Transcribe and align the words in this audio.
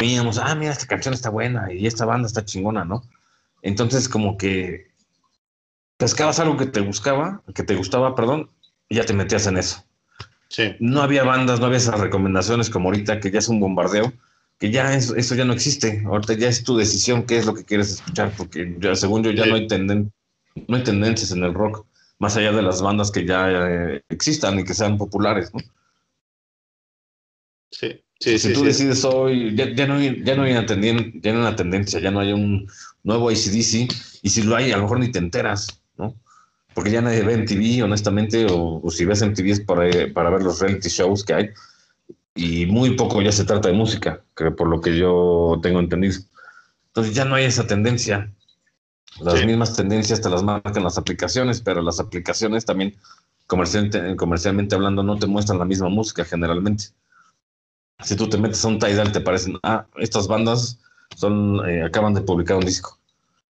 veíamos, 0.00 0.38
ah, 0.38 0.54
mira, 0.54 0.72
esta 0.72 0.86
canción 0.86 1.14
está 1.14 1.30
buena 1.30 1.72
y 1.72 1.86
esta 1.86 2.04
banda 2.04 2.26
está 2.26 2.44
chingona, 2.44 2.84
¿no? 2.84 3.02
Entonces, 3.62 4.08
como 4.08 4.36
que 4.36 4.90
pescabas 5.96 6.38
algo 6.40 6.56
que 6.56 6.66
te 6.66 6.80
buscaba, 6.80 7.42
que 7.54 7.62
te 7.62 7.74
gustaba, 7.74 8.14
perdón, 8.14 8.50
y 8.88 8.96
ya 8.96 9.04
te 9.04 9.12
metías 9.14 9.46
en 9.46 9.56
eso. 9.58 9.84
Sí. 10.48 10.74
No 10.78 11.02
había 11.02 11.24
bandas, 11.24 11.58
no 11.60 11.66
había 11.66 11.78
esas 11.78 11.98
recomendaciones 11.98 12.70
como 12.70 12.88
ahorita, 12.88 13.18
que 13.20 13.30
ya 13.30 13.38
es 13.40 13.48
un 13.48 13.58
bombardeo, 13.60 14.12
que 14.58 14.70
ya 14.70 14.94
es- 14.94 15.10
eso 15.16 15.34
ya 15.34 15.44
no 15.44 15.52
existe. 15.52 16.02
Ahorita 16.06 16.34
ya 16.34 16.48
es 16.48 16.62
tu 16.64 16.76
decisión 16.76 17.24
qué 17.24 17.38
es 17.38 17.46
lo 17.46 17.54
que 17.54 17.64
quieres 17.64 17.90
escuchar, 17.90 18.32
porque 18.36 18.76
ya, 18.78 18.94
según 18.94 19.22
yo 19.24 19.30
ya 19.32 19.44
Sí. 19.44 19.50
no 19.50 19.56
hay 19.56 19.66
tenden- 19.66 20.12
no 20.68 20.76
hay 20.76 20.84
tendencias 20.84 21.32
en 21.32 21.42
el 21.42 21.52
rock, 21.52 21.84
más 22.18 22.36
allá 22.36 22.52
de 22.52 22.62
las 22.62 22.80
bandas 22.80 23.10
que 23.10 23.26
ya 23.26 23.48
eh, 23.50 24.02
existan 24.08 24.58
y 24.60 24.64
que 24.64 24.72
sean 24.74 24.96
populares, 24.96 25.52
¿no? 25.52 25.60
Sí, 27.70 28.00
sí, 28.20 28.38
si 28.38 28.48
sí. 28.48 28.52
tú 28.54 28.60
sí. 28.60 28.66
decides 28.66 29.04
hoy, 29.04 29.54
ya, 29.56 29.72
ya 29.74 29.86
no 29.86 29.94
hay, 29.94 30.22
ya 30.24 30.34
no 30.36 30.42
hay 30.44 30.52
una 30.52 30.66
tendien- 30.66 31.20
ya 31.22 31.32
no 31.32 31.38
hay 31.40 31.46
una 31.46 31.56
tendencia, 31.56 32.00
ya 32.00 32.10
no 32.10 32.20
hay 32.20 32.32
un 32.32 32.68
nuevo 33.02 33.28
ACDC, 33.30 33.88
y 34.22 34.30
si 34.30 34.42
lo 34.42 34.56
hay, 34.56 34.72
a 34.72 34.76
lo 34.76 34.82
mejor 34.84 35.00
ni 35.00 35.10
te 35.10 35.18
enteras, 35.18 35.80
¿no? 35.96 36.14
Porque 36.74 36.90
ya 36.90 37.00
nadie 37.00 37.22
ve 37.22 37.34
en 37.34 37.46
TV, 37.46 37.82
honestamente, 37.82 38.46
o, 38.46 38.80
o 38.82 38.90
si 38.90 39.04
ves 39.04 39.22
en 39.22 39.34
TV 39.34 39.50
es 39.50 39.60
para, 39.60 39.88
para 40.12 40.30
ver 40.30 40.42
los 40.42 40.60
reality 40.60 40.88
shows 40.88 41.24
que 41.24 41.34
hay, 41.34 41.50
y 42.34 42.66
muy 42.66 42.96
poco 42.96 43.22
ya 43.22 43.32
se 43.32 43.44
trata 43.44 43.68
de 43.68 43.74
música, 43.74 44.22
que 44.36 44.50
por 44.50 44.68
lo 44.68 44.80
que 44.80 44.96
yo 44.96 45.58
tengo 45.62 45.80
entendido. 45.80 46.18
Entonces 46.88 47.14
ya 47.14 47.24
no 47.24 47.34
hay 47.34 47.44
esa 47.44 47.66
tendencia. 47.66 48.32
Las 49.20 49.44
mismas 49.46 49.74
tendencias 49.74 50.20
te 50.20 50.28
las 50.28 50.42
marcan 50.42 50.84
las 50.84 50.98
aplicaciones, 50.98 51.62
pero 51.62 51.80
las 51.80 52.00
aplicaciones 52.00 52.66
también, 52.66 52.94
comercialmente, 53.46 54.14
comercialmente 54.16 54.74
hablando, 54.74 55.02
no 55.02 55.18
te 55.18 55.26
muestran 55.26 55.58
la 55.58 55.64
misma 55.64 55.88
música 55.88 56.24
generalmente 56.24 56.86
si 58.02 58.16
tú 58.16 58.28
te 58.28 58.38
metes 58.38 58.64
a 58.64 58.68
un 58.68 58.78
Tidal 58.78 59.12
te 59.12 59.20
parecen, 59.20 59.58
ah, 59.62 59.86
estas 59.96 60.28
bandas 60.28 60.78
son, 61.16 61.60
eh, 61.68 61.82
acaban 61.84 62.14
de 62.14 62.20
publicar 62.20 62.56
un 62.56 62.64
disco. 62.64 62.98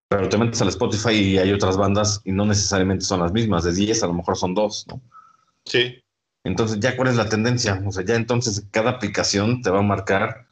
Pero 0.09 0.29
te 0.29 0.39
metes 0.39 0.63
al 0.63 0.69
Spotify 0.69 1.15
y 1.15 1.39
hay 1.39 1.53
otras 1.53 1.77
bandas 1.77 2.21
y 2.25 2.33
no 2.33 2.47
necesariamente 2.47 3.05
son 3.05 3.21
las 3.21 3.33
mismas, 3.33 3.65
de 3.65 3.73
10 3.73 4.03
a 4.03 4.07
lo 4.07 4.13
mejor 4.15 4.37
son 4.37 4.55
dos, 4.55 4.87
¿no? 4.89 5.01
Sí, 5.65 6.03
Entonces 6.45 6.79
ya 6.79 6.97
cuál 6.97 7.09
es 7.09 7.17
la 7.17 7.29
tendencia, 7.29 7.83
o 7.85 7.91
sea, 7.91 8.05
ya 8.05 8.15
entonces 8.15 8.65
cada 8.71 8.91
aplicación 8.91 9.63
te 9.63 9.71
va 9.71 9.81
a 9.81 9.83
marcar 9.83 10.47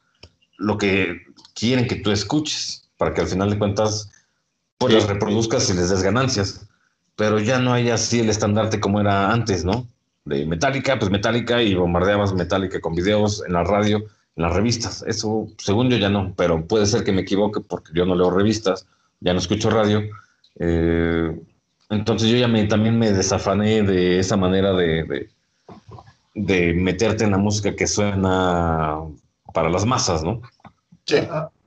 lo 0.59 0.77
que 0.77 1.21
quieren 1.55 1.87
que 1.87 1.95
tú 1.95 2.11
escuches, 2.11 2.91
para 2.97 3.15
que 3.15 3.21
al 3.21 3.29
final 3.29 3.51
de 3.51 3.59
cuentas 3.59 4.11
pues 4.79 4.93
Sí. 4.93 4.99
las 4.99 5.09
reproduzcas 5.09 5.71
y 5.71 5.75
les 5.75 5.91
des 5.91 6.03
ganancias. 6.03 6.67
Pero 7.15 7.39
ya 7.39 7.61
no 7.61 7.73
hay 7.73 7.91
así 7.91 8.19
el 8.19 8.29
estandarte 8.29 8.81
como 8.81 9.01
era 9.01 9.31
antes, 9.33 9.65
¿no? 9.65 9.87
De 10.25 10.47
Metallica, 10.47 10.99
pues 10.99 11.11
Metallica 11.11 11.63
y 11.63 11.75
bombardeabas 11.75 12.33
Metallica 12.33 12.81
con 12.81 12.95
videos 12.95 13.43
en 13.47 13.53
la 13.53 13.65
radio, 13.65 13.99
en 14.37 14.43
las 14.43 14.55
revistas. 14.55 15.05
Eso, 15.07 15.49
según 15.59 15.91
yo, 15.91 15.97
ya 15.97 16.09
no, 16.09 16.33
pero 16.37 16.67
puede 16.67 16.87
ser 16.87 17.05
que 17.05 17.13
me 17.13 17.23
equivoque 17.23 17.61
porque 17.61 17.93
yo 17.95 18.07
no 18.07 18.15
leo 18.15 18.31
revistas, 18.31 18.87
ya 19.21 19.33
no 19.33 19.39
escucho 19.39 19.71
radio. 19.71 20.03
Eh, 20.59 21.39
entonces 21.91 22.29
yo 22.31 22.37
ya 22.37 22.49
me, 22.49 22.65
también 22.65 22.99
me 22.99 23.13
desafané 23.13 23.83
de 23.83 24.19
esa 24.19 24.37
manera 24.37 24.73
de, 24.73 25.05
de, 25.05 25.31
de 26.35 26.75
meterte 26.75 27.25
en 27.25 27.33
la 27.33 27.39
música 27.39 27.77
que 27.77 27.87
suena 27.87 28.99
para 29.53 29.69
las 29.69 29.85
masas, 29.85 30.25
¿no? 30.25 30.41
sí. 31.07 31.17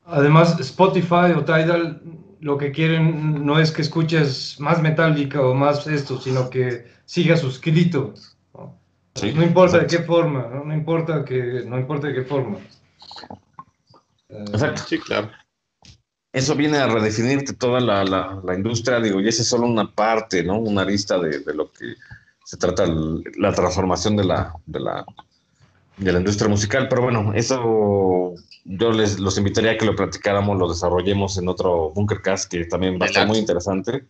Además, 0.10 0.58
Spotify 0.60 1.34
o 1.36 1.44
Tidal 1.44 2.02
lo 2.40 2.58
que 2.58 2.72
quieren 2.72 3.46
no 3.46 3.60
es 3.60 3.72
que 3.72 3.82
escuches 3.82 4.58
más 4.60 4.82
Metallica 4.82 5.42
o 5.42 5.54
más 5.54 5.86
esto, 5.86 6.20
sino 6.20 6.50
que 6.50 6.86
sigas 7.06 7.42
suscrito. 7.42 8.14
¿No? 8.54 8.78
Sí, 9.16 9.32
No 9.34 9.44
importa 9.44 9.80
de 9.80 9.88
qué 9.88 10.00
forma, 10.00 10.48
¿no? 10.48 10.64
No 10.64 10.74
importa 10.74 11.26
que, 11.26 11.64
no 11.66 11.80
importa 11.80 12.08
de 12.08 12.14
qué 12.14 12.22
forma. 12.24 12.58
Eh, 14.30 14.46
Exacto. 14.52 14.84
Sí, 14.88 15.00
claro. 15.00 15.32
Eso 16.34 16.56
viene 16.56 16.78
a 16.78 16.88
redefinirte 16.88 17.54
toda 17.54 17.80
la, 17.80 18.04
la, 18.04 18.40
la 18.44 18.54
industria, 18.54 19.00
digo, 19.00 19.20
y 19.20 19.28
esa 19.28 19.42
es 19.42 19.48
solo 19.48 19.66
una 19.66 19.92
parte, 19.92 20.44
¿no? 20.44 20.60
Una 20.60 20.86
lista 20.86 21.18
de, 21.18 21.40
de 21.40 21.54
lo 21.54 21.72
que 21.72 21.96
se 22.46 22.58
trata 22.58 22.84
el- 22.84 23.24
la 23.38 23.54
transformación 23.54 24.16
de 24.18 24.24
la, 24.26 24.54
de 24.66 24.80
la 24.80 25.06
de 25.98 26.12
la 26.12 26.20
industria 26.20 26.48
musical, 26.48 26.88
pero 26.90 27.02
bueno, 27.02 27.34
eso 27.34 28.36
yo 28.66 28.92
les 28.92 29.20
los 29.20 29.36
invitaría 29.40 29.72
a 29.72 29.78
que 29.80 29.86
lo 29.86 29.96
platicáramos, 29.96 30.56
lo 30.56 30.70
desarrollemos 30.70 31.40
en 31.40 31.48
otro 31.48 31.90
Bunkercast 31.90 32.52
que 32.52 32.66
también 32.66 33.00
va 33.02 33.06
a 33.06 33.08
estar 33.08 33.26
muy 33.26 33.40
interesante. 33.40 34.06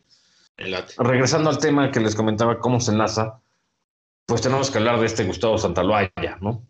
Regresando 0.97 1.49
al 1.49 1.59
tema 1.59 1.89
que 1.89 2.01
les 2.01 2.13
comentaba 2.13 2.59
cómo 2.59 2.81
se 2.81 2.91
enlaza, 2.91 3.39
pues 4.27 4.41
tenemos 4.41 4.69
que 4.69 4.77
hablar 4.77 4.99
de 4.99 5.05
este 5.05 5.23
Gustavo 5.23 5.57
Santaloaya, 5.57 6.37
¿no? 6.41 6.61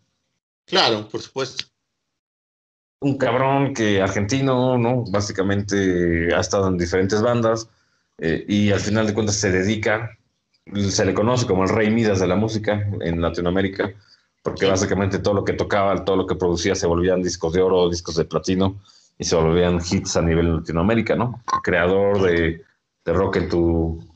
Claro, 0.64 1.08
por 1.08 1.20
supuesto. 1.20 1.64
un 3.00 3.18
cabrón 3.18 3.74
que 3.74 4.00
argentino, 4.00 4.78
¿no? 4.78 5.04
Básicamente 5.10 6.34
ha 6.34 6.40
estado 6.40 6.68
en 6.68 6.78
diferentes 6.78 7.20
bandas 7.20 7.68
eh, 8.18 8.44
y 8.48 8.70
al 8.70 8.80
final 8.80 9.06
de 9.06 9.14
cuentas 9.14 9.36
se 9.36 9.50
dedica, 9.50 10.16
se 10.74 11.04
le 11.04 11.14
conoce 11.14 11.46
como 11.46 11.64
el 11.64 11.70
rey 11.70 11.90
Midas 11.90 12.20
de 12.20 12.26
la 12.28 12.36
música 12.36 12.86
en 13.00 13.20
Latinoamérica, 13.20 13.92
porque 14.42 14.66
básicamente 14.66 15.18
todo 15.18 15.34
lo 15.34 15.44
que 15.44 15.52
tocaba, 15.52 16.04
todo 16.04 16.16
lo 16.16 16.26
que 16.26 16.36
producía 16.36 16.74
se 16.74 16.86
volvían 16.86 17.22
discos 17.22 17.52
de 17.52 17.62
oro, 17.62 17.88
discos 17.88 18.16
de 18.16 18.24
platino 18.24 18.80
y 19.18 19.24
se 19.24 19.34
volvían 19.34 19.80
hits 19.90 20.16
a 20.16 20.22
nivel 20.22 20.56
Latinoamérica, 20.56 21.16
¿no? 21.16 21.42
Creador 21.62 22.22
de, 22.22 22.64
de 23.04 23.12
rock 23.12 23.36
en 23.36 23.48
tu, 23.48 24.07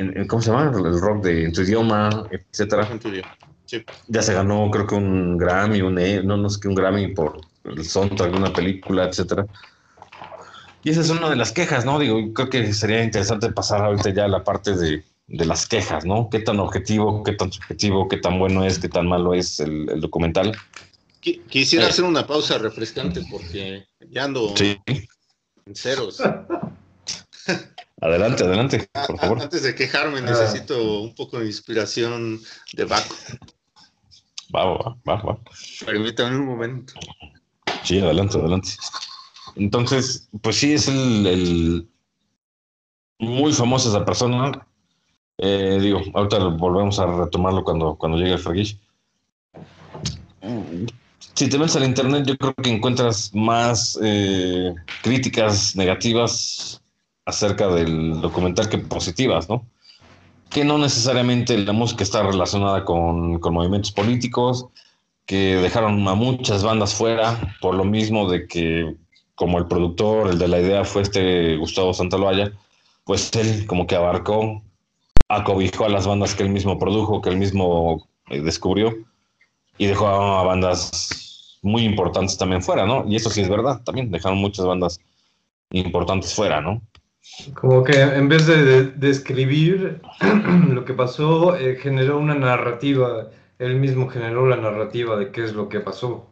en- 0.00 0.26
¿cómo 0.26 0.42
se 0.42 0.50
llama? 0.50 0.72
El 0.76 1.00
rock 1.00 1.24
de 1.24 1.44
en 1.44 1.52
tu 1.52 1.62
idioma, 1.62 2.26
etcétera 2.30 2.88
En 2.90 2.98
tu 2.98 3.08
idioma. 3.08 3.36
Sí. 3.66 3.84
ya 4.08 4.20
se 4.22 4.34
ganó 4.34 4.68
creo 4.70 4.86
que 4.86 4.94
un 4.96 5.38
Grammy, 5.38 5.80
un 5.82 5.96
E- 5.98 6.22
no, 6.24 6.36
no 6.36 6.50
sé 6.50 6.58
qué, 6.60 6.66
un 6.68 6.74
Grammy 6.74 7.14
por 7.14 7.40
el 7.64 7.84
soundtrack 7.84 8.32
de 8.32 8.36
una 8.38 8.52
película, 8.52 9.04
etcétera. 9.04 9.46
Y 10.82 10.90
esa 10.90 11.02
es 11.02 11.10
una 11.10 11.28
de 11.30 11.36
las 11.36 11.52
quejas, 11.52 11.84
¿no? 11.84 11.98
Digo, 11.98 12.32
creo 12.32 12.48
que 12.50 12.72
sería 12.72 13.04
interesante 13.04 13.52
pasar 13.52 13.82
ahorita 13.82 14.10
ya 14.10 14.24
a 14.24 14.28
la 14.28 14.42
parte 14.42 14.74
de, 14.74 15.04
de 15.28 15.44
las 15.44 15.66
quejas, 15.68 16.04
¿no? 16.06 16.28
¿Qué 16.30 16.40
tan 16.40 16.58
objetivo, 16.58 17.22
qué 17.22 17.32
tan 17.32 17.52
subjetivo, 17.52 18.08
qué 18.08 18.16
tan 18.16 18.38
bueno 18.38 18.64
es, 18.64 18.78
qué 18.78 18.88
tan 18.88 19.06
malo 19.06 19.34
es 19.34 19.60
el, 19.60 19.88
el 19.90 20.00
documental? 20.00 20.56
Qui- 21.22 21.42
Quisiera 21.46 21.84
Eh. 21.84 21.88
hacer 21.90 22.04
una 22.06 22.26
pausa 22.26 22.56
refrescante 22.58 23.20
porque 23.30 23.84
ya 24.10 24.24
ando 24.24 24.56
Sí. 24.56 24.78
en 24.86 25.76
ceros. 25.76 26.20
Adelante, 28.00 28.44
adelante, 28.44 28.88
por 29.06 29.18
favor. 29.18 29.42
Antes 29.42 29.62
de 29.62 29.74
quejarme, 29.74 30.22
necesito 30.22 31.02
un 31.02 31.14
poco 31.14 31.38
de 31.38 31.46
inspiración 31.46 32.40
de 32.72 32.84
Baco. 32.84 33.14
Va, 34.54 34.64
va, 34.64 34.96
va, 35.08 35.22
va. 35.22 35.38
Permítame 35.84 36.36
un 36.36 36.46
momento. 36.46 36.94
Sí, 37.84 37.98
adelante, 37.98 38.38
adelante. 38.38 38.70
Entonces, 39.56 40.28
pues 40.40 40.56
sí, 40.56 40.72
es 40.72 40.88
el, 40.88 41.26
el- 41.26 41.88
muy 43.18 43.52
famosa 43.52 43.90
esa 43.90 44.04
persona. 44.04 44.66
Eh, 45.36 45.78
digo, 45.80 46.00
ahorita 46.14 46.38
volvemos 46.38 46.98
a 46.98 47.06
retomarlo 47.06 47.62
cuando, 47.64 47.96
cuando 47.96 48.16
llegue 48.18 48.32
el 48.32 48.38
Fergish. 48.38 48.78
Si 51.34 51.48
te 51.48 51.58
metes 51.58 51.76
al 51.76 51.84
internet, 51.84 52.24
yo 52.26 52.36
creo 52.36 52.54
que 52.54 52.70
encuentras 52.70 53.30
más 53.34 53.98
eh, 54.02 54.74
críticas 55.02 55.76
negativas 55.76 56.82
acerca 57.30 57.68
del 57.68 58.20
documental 58.20 58.68
que 58.68 58.78
positivas, 58.78 59.48
¿no? 59.48 59.66
Que 60.50 60.64
no 60.64 60.78
necesariamente 60.78 61.56
la 61.58 61.72
música 61.72 62.04
está 62.04 62.22
relacionada 62.22 62.84
con, 62.84 63.38
con 63.38 63.54
movimientos 63.54 63.92
políticos, 63.92 64.66
que 65.26 65.56
dejaron 65.56 66.06
a 66.08 66.14
muchas 66.14 66.64
bandas 66.64 66.94
fuera 66.94 67.56
por 67.60 67.74
lo 67.74 67.84
mismo 67.84 68.28
de 68.28 68.46
que 68.48 68.96
como 69.36 69.58
el 69.58 69.66
productor, 69.68 70.28
el 70.28 70.38
de 70.38 70.48
la 70.48 70.60
idea 70.60 70.84
fue 70.84 71.02
este 71.02 71.56
Gustavo 71.56 71.94
Santaloaya, 71.94 72.52
pues 73.04 73.30
él 73.36 73.66
como 73.66 73.86
que 73.86 73.96
abarcó, 73.96 74.60
acobijó 75.28 75.86
a 75.86 75.88
las 75.88 76.06
bandas 76.06 76.34
que 76.34 76.42
él 76.42 76.50
mismo 76.50 76.78
produjo, 76.78 77.22
que 77.22 77.30
él 77.30 77.38
mismo 77.38 78.08
eh, 78.28 78.40
descubrió 78.40 78.92
y 79.78 79.86
dejó 79.86 80.08
a 80.08 80.42
bandas 80.42 81.58
muy 81.62 81.84
importantes 81.84 82.36
también 82.36 82.60
fuera, 82.60 82.84
¿no? 82.84 83.04
Y 83.08 83.16
eso 83.16 83.30
sí 83.30 83.40
es 83.40 83.48
verdad, 83.48 83.82
también 83.84 84.10
dejaron 84.10 84.38
muchas 84.38 84.66
bandas 84.66 85.00
importantes 85.70 86.34
fuera, 86.34 86.60
¿no? 86.60 86.82
Como 87.54 87.84
que 87.84 88.00
en 88.00 88.28
vez 88.28 88.46
de, 88.46 88.62
de- 88.64 88.84
de 88.92 89.10
escribir 89.10 90.00
lo 90.68 90.84
que 90.84 90.94
pasó, 90.94 91.56
eh, 91.56 91.76
generó 91.80 92.18
una 92.18 92.34
narrativa. 92.34 93.28
Él 93.58 93.76
mismo 93.76 94.08
generó 94.08 94.46
la 94.48 94.56
narrativa 94.56 95.16
de 95.16 95.30
qué 95.30 95.44
es 95.44 95.52
lo 95.52 95.68
que 95.68 95.80
pasó. 95.80 96.26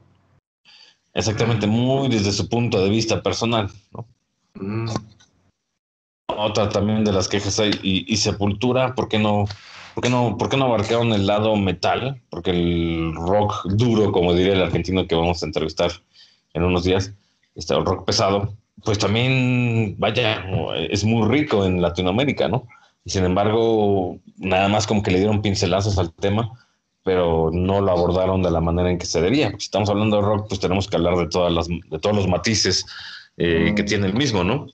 Exactamente, 1.14 1.66
muy 1.66 2.08
desde 2.08 2.32
su 2.32 2.48
punto 2.48 2.80
de 2.82 2.90
vista 2.90 3.22
personal, 3.22 3.68
¿no? 3.92 4.06
Mm. 4.54 4.88
Otra 6.36 6.68
también 6.68 7.04
de 7.04 7.12
las 7.12 7.28
quejas 7.28 7.58
hay, 7.58 7.70
y, 7.82 8.12
y 8.12 8.16
Sepultura, 8.18 8.94
¿por 8.94 9.08
qué 9.08 9.18
no, 9.18 9.46
por 9.94 10.04
qué 10.04 10.10
no, 10.10 10.36
por 10.38 10.48
qué 10.48 10.56
no 10.56 10.66
abarcaron 10.66 11.12
el 11.12 11.26
lado 11.26 11.56
metal? 11.56 12.20
Porque 12.30 12.50
el 12.50 13.14
rock 13.14 13.66
duro, 13.70 14.12
como 14.12 14.34
diría 14.34 14.52
el 14.52 14.62
argentino 14.62 15.06
que 15.06 15.14
vamos 15.16 15.42
a 15.42 15.46
entrevistar 15.46 15.90
en 16.54 16.62
unos 16.64 16.84
días, 16.84 17.12
este, 17.56 17.74
el 17.74 17.84
rock 17.84 18.04
pesado, 18.06 18.54
pues 18.84 18.98
también, 18.98 19.96
vaya, 19.98 20.44
es 20.90 21.04
muy 21.04 21.28
rico 21.28 21.64
en 21.64 21.82
Latinoamérica, 21.82 22.48
¿no? 22.48 22.66
Y 23.04 23.10
sin 23.10 23.24
embargo, 23.24 24.18
nada 24.36 24.68
más 24.68 24.86
como 24.86 25.02
que 25.02 25.10
le 25.10 25.18
dieron 25.18 25.42
pincelazos 25.42 25.98
al 25.98 26.12
tema 26.12 26.52
pero 27.08 27.48
no 27.50 27.80
lo 27.80 27.90
abordaron 27.90 28.42
de 28.42 28.50
la 28.50 28.60
manera 28.60 28.90
en 28.90 28.98
que 28.98 29.06
se 29.06 29.22
debía. 29.22 29.48
Si 29.52 29.64
estamos 29.64 29.88
hablando 29.88 30.16
de 30.16 30.22
rock, 30.24 30.46
pues 30.46 30.60
tenemos 30.60 30.88
que 30.88 30.96
hablar 30.96 31.16
de, 31.16 31.26
todas 31.26 31.50
las, 31.50 31.66
de 31.66 31.98
todos 31.98 32.14
los 32.14 32.28
matices 32.28 32.84
eh, 33.38 33.72
que 33.74 33.82
tiene 33.82 34.08
el 34.08 34.12
mismo, 34.12 34.44
¿no? 34.44 34.66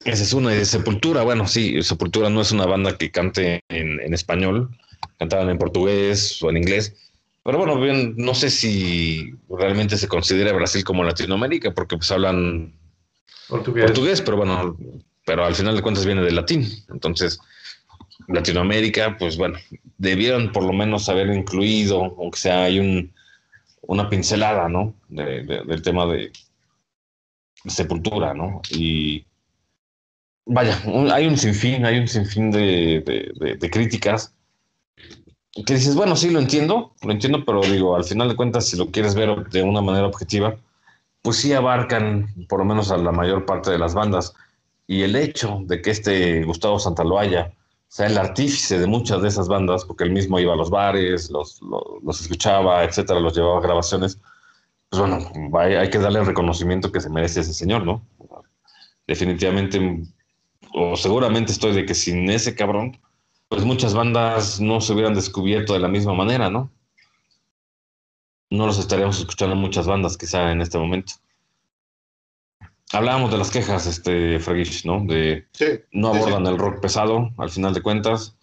Esa 0.00 0.24
es 0.24 0.32
una. 0.32 0.50
de 0.50 0.64
Sepultura, 0.64 1.22
bueno, 1.22 1.46
sí, 1.46 1.80
Sepultura 1.84 2.30
no 2.30 2.40
es 2.40 2.50
una 2.50 2.66
banda 2.66 2.98
que 2.98 3.12
cante 3.12 3.60
en, 3.68 4.00
en 4.00 4.12
español, 4.12 4.76
cantaban 5.18 5.50
en 5.50 5.58
portugués 5.58 6.42
o 6.42 6.50
en 6.50 6.56
inglés. 6.56 7.05
Pero 7.46 7.58
bueno, 7.58 7.80
bien, 7.80 8.14
no 8.16 8.34
sé 8.34 8.50
si 8.50 9.32
realmente 9.48 9.96
se 9.96 10.08
considera 10.08 10.52
Brasil 10.52 10.82
como 10.82 11.04
Latinoamérica, 11.04 11.72
porque 11.72 11.96
pues 11.96 12.10
hablan 12.10 12.74
portugués, 13.48 13.84
portugués 13.84 14.20
pero 14.20 14.36
bueno, 14.36 14.76
pero 15.24 15.44
al 15.44 15.54
final 15.54 15.76
de 15.76 15.82
cuentas 15.82 16.04
viene 16.04 16.22
del 16.22 16.34
latín. 16.34 16.66
Entonces, 16.88 17.38
Latinoamérica, 18.26 19.16
pues 19.16 19.36
bueno, 19.36 19.58
debieron 19.96 20.50
por 20.50 20.64
lo 20.64 20.72
menos 20.72 21.08
haber 21.08 21.28
incluido, 21.28 22.16
aunque 22.18 22.40
sea 22.40 22.64
hay 22.64 22.80
un, 22.80 23.12
una 23.82 24.10
pincelada, 24.10 24.68
¿no? 24.68 24.96
del 25.08 25.82
tema 25.82 26.04
de 26.06 26.32
sepultura, 27.64 28.34
¿no? 28.34 28.60
Y 28.70 29.24
vaya, 30.46 30.82
hay 31.12 31.26
un 31.28 31.38
sinfín, 31.38 31.86
hay 31.86 32.00
un 32.00 32.08
sinfín 32.08 32.50
de, 32.50 33.04
de, 33.60 33.70
críticas 33.70 34.34
que 35.64 35.74
dices, 35.74 35.94
bueno, 35.94 36.16
sí, 36.16 36.30
lo 36.30 36.38
entiendo, 36.38 36.92
lo 37.02 37.12
entiendo, 37.12 37.44
pero 37.44 37.60
digo, 37.62 37.96
al 37.96 38.04
final 38.04 38.28
de 38.28 38.36
cuentas, 38.36 38.66
si 38.66 38.76
lo 38.76 38.90
quieres 38.90 39.14
ver 39.14 39.48
de 39.48 39.62
una 39.62 39.80
manera 39.80 40.06
objetiva, 40.06 40.56
pues 41.22 41.38
sí 41.38 41.52
abarcan 41.52 42.28
por 42.48 42.58
lo 42.60 42.64
menos 42.64 42.90
a 42.90 42.96
la 42.96 43.12
mayor 43.12 43.46
parte 43.46 43.70
de 43.70 43.78
las 43.78 43.94
bandas. 43.94 44.34
Y 44.86 45.02
el 45.02 45.16
hecho 45.16 45.60
de 45.62 45.82
que 45.82 45.90
este 45.90 46.44
Gustavo 46.44 46.78
Santaloaya 46.78 47.52
sea 47.88 48.06
el 48.06 48.18
artífice 48.18 48.78
de 48.78 48.86
muchas 48.86 49.22
de 49.22 49.28
esas 49.28 49.48
bandas, 49.48 49.84
porque 49.84 50.04
él 50.04 50.10
mismo 50.10 50.38
iba 50.38 50.52
a 50.52 50.56
los 50.56 50.70
bares, 50.70 51.30
los, 51.30 51.60
los, 51.62 52.20
escuchaba, 52.20 52.84
etcétera, 52.84 53.20
los 53.20 53.34
llevaba 53.34 53.58
a 53.58 53.62
grabaciones, 53.62 54.20
pues 54.90 55.00
bueno, 55.00 55.18
hay, 55.58 55.74
hay 55.74 55.90
que 55.90 55.98
darle 55.98 56.20
el 56.20 56.26
reconocimiento 56.26 56.92
que 56.92 57.00
se 57.00 57.10
merece 57.10 57.40
ese 57.40 57.54
señor, 57.54 57.84
¿no? 57.84 58.02
Definitivamente 59.06 60.04
o 60.78 60.94
seguramente 60.94 61.52
estoy 61.52 61.72
de 61.72 61.86
que 61.86 61.94
sin 61.94 62.28
ese 62.28 62.54
cabrón, 62.54 62.98
pues 63.48 63.64
muchas 63.64 63.94
bandas 63.94 64.60
no 64.60 64.80
se 64.80 64.92
hubieran 64.92 65.14
descubierto 65.14 65.72
de 65.72 65.80
la 65.80 65.88
misma 65.88 66.14
manera, 66.14 66.50
¿no? 66.50 66.70
No 68.50 68.66
los 68.66 68.78
estaríamos 68.78 69.18
escuchando 69.18 69.56
muchas 69.56 69.86
bandas 69.86 70.16
quizá 70.16 70.52
en 70.52 70.60
este 70.60 70.78
momento. 70.78 71.14
Hablábamos 72.92 73.32
de 73.32 73.38
las 73.38 73.50
quejas, 73.50 73.86
este, 73.86 74.38
Fragish, 74.38 74.84
¿no? 74.84 75.04
De 75.04 75.46
no 75.92 76.08
abordan 76.08 76.46
el 76.46 76.56
rock 76.56 76.80
pesado, 76.80 77.30
al 77.38 77.50
final 77.50 77.74
de 77.74 77.82
cuentas. 77.82 78.36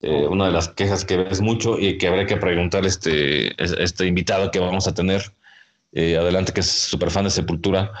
Eh, 0.00 0.26
una 0.26 0.46
de 0.46 0.52
las 0.52 0.68
quejas 0.68 1.04
que 1.04 1.18
ves 1.18 1.42
mucho 1.42 1.78
y 1.78 1.98
que 1.98 2.08
habría 2.08 2.24
que 2.24 2.38
preguntar 2.38 2.86
este, 2.86 3.52
este 3.62 4.06
invitado 4.06 4.50
que 4.50 4.58
vamos 4.58 4.88
a 4.88 4.94
tener 4.94 5.34
eh, 5.92 6.16
adelante, 6.16 6.54
que 6.54 6.60
es 6.60 6.70
súper 6.70 7.10
fan 7.10 7.24
de 7.24 7.30
Sepultura, 7.30 7.92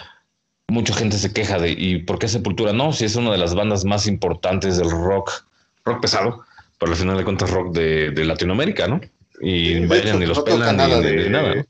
mucha 0.68 0.94
gente 0.94 1.18
se 1.18 1.32
queja 1.32 1.58
de, 1.58 1.72
¿y 1.72 1.98
por 1.98 2.18
qué 2.18 2.28
Sepultura? 2.28 2.72
No, 2.72 2.92
si 2.92 3.04
es 3.04 3.16
una 3.16 3.32
de 3.32 3.38
las 3.38 3.54
bandas 3.54 3.84
más 3.84 4.06
importantes 4.06 4.78
del 4.78 4.90
rock, 4.90 5.44
rock 5.84 6.00
pesado, 6.00 6.44
pero 6.80 6.92
al 6.92 6.98
final 6.98 7.18
de 7.18 7.24
cuentas 7.24 7.50
rock 7.50 7.74
de, 7.74 8.24
Latinoamérica, 8.24 8.88
¿no? 8.88 9.00
Y 9.38 9.84
vayan 9.86 10.18
ni 10.18 10.24
los 10.24 10.38
no 10.38 10.44
pelan 10.44 10.78
nada 10.78 10.98
de, 10.98 11.28
nada, 11.28 11.54
¿no? 11.54 11.64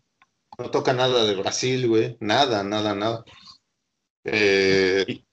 No 0.56 0.70
toca 0.70 0.92
nada 0.92 1.24
de 1.24 1.34
Brasil, 1.34 1.88
güey, 1.88 2.16
nada, 2.20 2.62
nada, 2.62 2.94
nada. 2.94 3.24
Eh, 4.22 5.24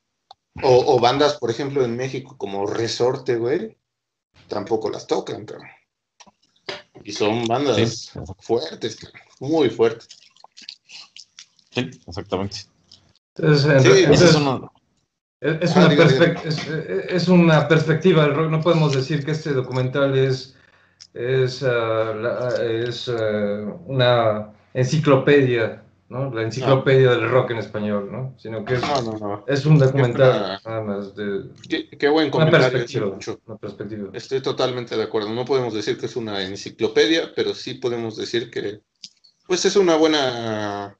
o, 0.64 1.00
bandas, 1.00 1.38
por 1.38 1.52
ejemplo, 1.52 1.86
en 1.86 1.96
México 1.96 2.36
como 2.38 2.66
Resorte, 2.66 3.36
güey, 3.36 3.78
tampoco 4.48 4.90
las 4.90 5.06
tocan, 5.06 5.46
pero... 5.46 5.60
Y 7.04 7.12
son 7.12 7.46
bandas 7.46 8.14
fuertes, 8.40 8.98
muy 9.40 9.70
fuertes. 9.70 10.08
Sí, 11.70 11.88
exactamente. 12.08 12.62
Entonces, 13.36 14.36
es, 15.40 15.76
una, 15.76 15.94
es, 15.94 16.68
una 16.68 17.04
es, 17.10 17.28
una 17.28 17.68
perspectiva 17.68 18.24
del 18.24 18.36
rock. 18.36 18.50
No 18.50 18.62
podemos 18.62 18.94
decir 18.94 19.24
que 19.24 19.32
este 19.32 19.54
documental 19.54 20.18
es, 20.18 20.56
es, 21.14 21.64
ah, 21.64 22.52
es 22.62 23.10
ah, 23.10 23.76
una 23.86 24.54
enciclopedia, 24.74 25.84
¿no? 26.10 26.34
La 26.34 26.42
enciclopedia 26.42 27.12
del 27.12 27.30
rock 27.30 27.52
en 27.52 27.58
español, 27.58 28.10
¿no? 28.12 28.34
Sino 28.38 28.66
que 28.66 28.76
es, 28.76 28.84
es 29.48 29.66
un 29.66 29.78
documental 29.78 30.60
nada 30.66 30.82
más 30.82 31.16
de... 31.16 31.44
Qué, 31.70 32.10
buen 32.10 32.32
comentario. 32.32 32.70
Una 33.46 33.58
perspectiva, 33.58 34.10
Estoy 34.14 34.42
totalmente 34.42 34.98
de 34.98 35.04
acuerdo. 35.04 35.30
No 35.34 35.46
podemos 35.46 35.74
decir 35.74 35.98
que 35.98 36.08
es 36.08 36.16
una 36.16 36.44
enciclopedia, 36.44 37.32
pero 37.36 37.54
sí 37.54 37.76
podemos 37.76 38.18
decir 38.18 38.50
que 38.50 38.82
pues 39.48 39.64
es 39.66 39.76
una 39.76 39.96
buena 39.96 40.98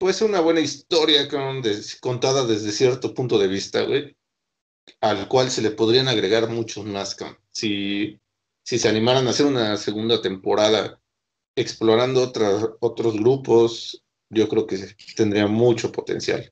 pues 0.00 0.22
una 0.22 0.40
buena 0.40 0.60
historia 0.60 1.28
contada 2.00 2.46
desde 2.46 2.72
cierto 2.72 3.12
punto 3.12 3.38
de 3.38 3.48
vista, 3.48 3.82
güey, 3.82 4.16
al 5.02 5.28
cual 5.28 5.50
se 5.50 5.60
le 5.60 5.72
podrían 5.72 6.08
agregar 6.08 6.48
muchos 6.48 6.86
más, 6.86 7.14
si, 7.50 8.18
si 8.62 8.78
se 8.78 8.88
animaran 8.88 9.26
a 9.26 9.30
hacer 9.30 9.44
una 9.44 9.76
segunda 9.76 10.22
temporada 10.22 10.98
explorando 11.54 12.32
otros 12.80 13.14
grupos, 13.14 14.02
yo 14.30 14.48
creo 14.48 14.66
que 14.66 14.78
tendría 15.14 15.46
mucho 15.46 15.92
potencial. 15.92 16.50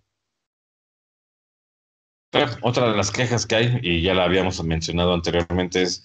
otra 2.60 2.90
de 2.90 2.96
las 2.98 3.10
quejas 3.10 3.46
que 3.46 3.54
hay, 3.54 3.78
y 3.82 4.02
ya 4.02 4.12
la 4.12 4.24
habíamos 4.24 4.62
mencionado 4.62 5.14
anteriormente, 5.14 5.80
es, 5.80 6.04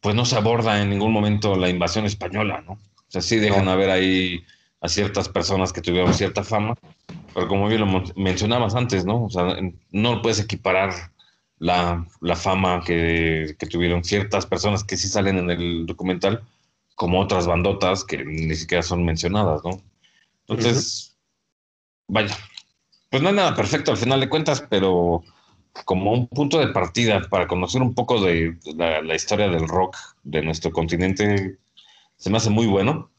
pues 0.00 0.16
no 0.16 0.24
se 0.24 0.34
aborda 0.34 0.82
en 0.82 0.90
ningún 0.90 1.12
momento 1.12 1.54
la 1.54 1.68
invasión 1.68 2.06
española, 2.06 2.60
¿no? 2.62 2.72
O 2.72 3.06
sea, 3.06 3.22
sí 3.22 3.36
dejan 3.36 3.68
haber 3.68 3.90
ahí 3.90 4.44
a 4.82 4.88
ciertas 4.88 5.28
personas 5.28 5.72
que 5.72 5.80
tuvieron 5.80 6.12
cierta 6.12 6.42
fama, 6.42 6.74
pero 7.32 7.46
como 7.46 7.68
bien 7.68 7.80
lo 7.80 8.02
mencionabas 8.16 8.74
antes, 8.74 9.04
¿no? 9.04 9.24
O 9.24 9.30
sea, 9.30 9.56
no 9.92 10.22
puedes 10.22 10.40
equiparar 10.40 10.92
la, 11.58 12.04
fama 12.34 12.82
que, 12.84 13.56
tuvieron 13.70 14.02
ciertas 14.02 14.44
personas 14.44 14.82
que 14.82 14.96
sí 14.96 15.06
salen 15.06 15.38
en 15.38 15.50
el 15.50 15.86
documental 15.86 16.42
como 16.96 17.20
otras 17.20 17.46
bandotas 17.46 18.04
que 18.04 18.24
ni 18.24 18.54
siquiera 18.56 18.82
son 18.82 19.04
mencionadas, 19.04 19.62
¿no? 19.64 19.80
Entonces, 20.48 21.16
vaya, 22.08 22.36
pues 23.08 23.22
no 23.22 23.28
hay 23.28 23.36
nada 23.36 23.54
perfecto 23.54 23.92
al 23.92 23.96
final 23.96 24.18
de 24.18 24.28
cuentas, 24.28 24.66
pero 24.68 25.22
como 25.84 26.12
un 26.12 26.26
punto 26.26 26.58
de 26.58 26.68
partida 26.68 27.22
para 27.30 27.46
conocer 27.46 27.80
un 27.82 27.94
poco 27.94 28.20
de 28.20 28.58
la, 28.74 29.00
la 29.00 29.14
historia 29.14 29.48
del 29.48 29.68
rock 29.68 29.96
de 30.24 30.42
nuestro 30.42 30.72
continente, 30.72 31.56
se 32.16 32.30
me 32.30 32.38
hace 32.38 32.50
muy 32.50 32.66
bueno 32.66 33.11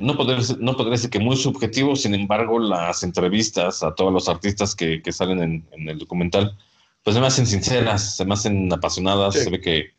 no, 0.00 0.16
podría, 0.16 0.38
no 0.58 0.76
podría 0.76 0.92
decir 0.92 1.10
que 1.10 1.18
muy 1.18 1.36
subjetivo, 1.36 1.96
sin 1.96 2.14
embargo, 2.14 2.58
las 2.58 3.02
entrevistas 3.02 3.82
a 3.82 3.94
todos 3.94 4.12
los 4.12 4.28
artistas 4.28 4.74
que, 4.74 5.00
salen 5.10 5.64
en, 5.72 5.88
el 5.88 5.98
documental, 5.98 6.56
pues 7.02 7.14
se 7.14 7.20
me 7.20 7.26
hacen 7.26 7.46
sinceras, 7.46 8.16
se 8.16 8.24
me 8.24 8.34
hacen 8.34 8.72
apasionadas, 8.72 9.34
se 9.34 9.50
ve 9.50 9.60
que 9.60 9.90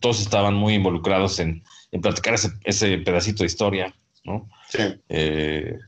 todos 0.00 0.20
estaban 0.20 0.54
muy 0.54 0.74
involucrados 0.74 1.38
en, 1.40 1.62
platicar 2.00 2.34
ese, 2.64 2.98
pedacito 2.98 3.42
de 3.42 3.46
historia, 3.46 3.94
¿no? 4.24 4.48
Sí. 4.68 4.82
Eh, 5.08 5.78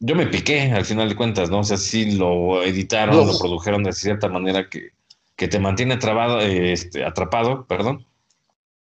yo 0.00 0.16
me 0.16 0.26
piqué 0.26 0.72
al 0.72 0.84
final 0.84 1.08
de 1.08 1.16
cuentas, 1.16 1.48
¿no? 1.48 1.60
O 1.60 1.64
sea, 1.64 1.76
sí 1.76 2.16
lo 2.16 2.62
editaron, 2.62 3.26
lo 3.26 3.38
produjeron 3.38 3.84
de 3.84 3.92
cierta 3.92 4.28
manera 4.28 4.68
que, 4.68 4.90
te 5.36 5.58
mantiene 5.58 5.96
trabado, 5.96 6.40
este, 6.40 7.04
atrapado, 7.04 7.66
perdón 7.66 8.06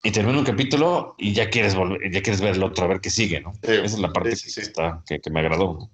y 0.02 0.12
termina 0.12 0.38
un 0.38 0.44
capítulo 0.44 1.14
y 1.18 1.32
ya 1.32 1.50
quieres 1.50 1.74
volver, 1.74 2.00
ya 2.12 2.22
quieres 2.22 2.40
ver 2.40 2.54
el 2.54 2.62
otro, 2.62 2.84
a 2.84 2.88
ver 2.88 3.00
qué 3.00 3.10
sigue, 3.10 3.40
¿no? 3.40 3.52
Esa 3.62 3.84
es 3.84 3.98
la 3.98 4.12
parte 4.12 4.30
que, 4.30 4.60
Está, 4.60 5.02
que, 5.06 5.30
me 5.30 5.40
agradó. 5.40 5.90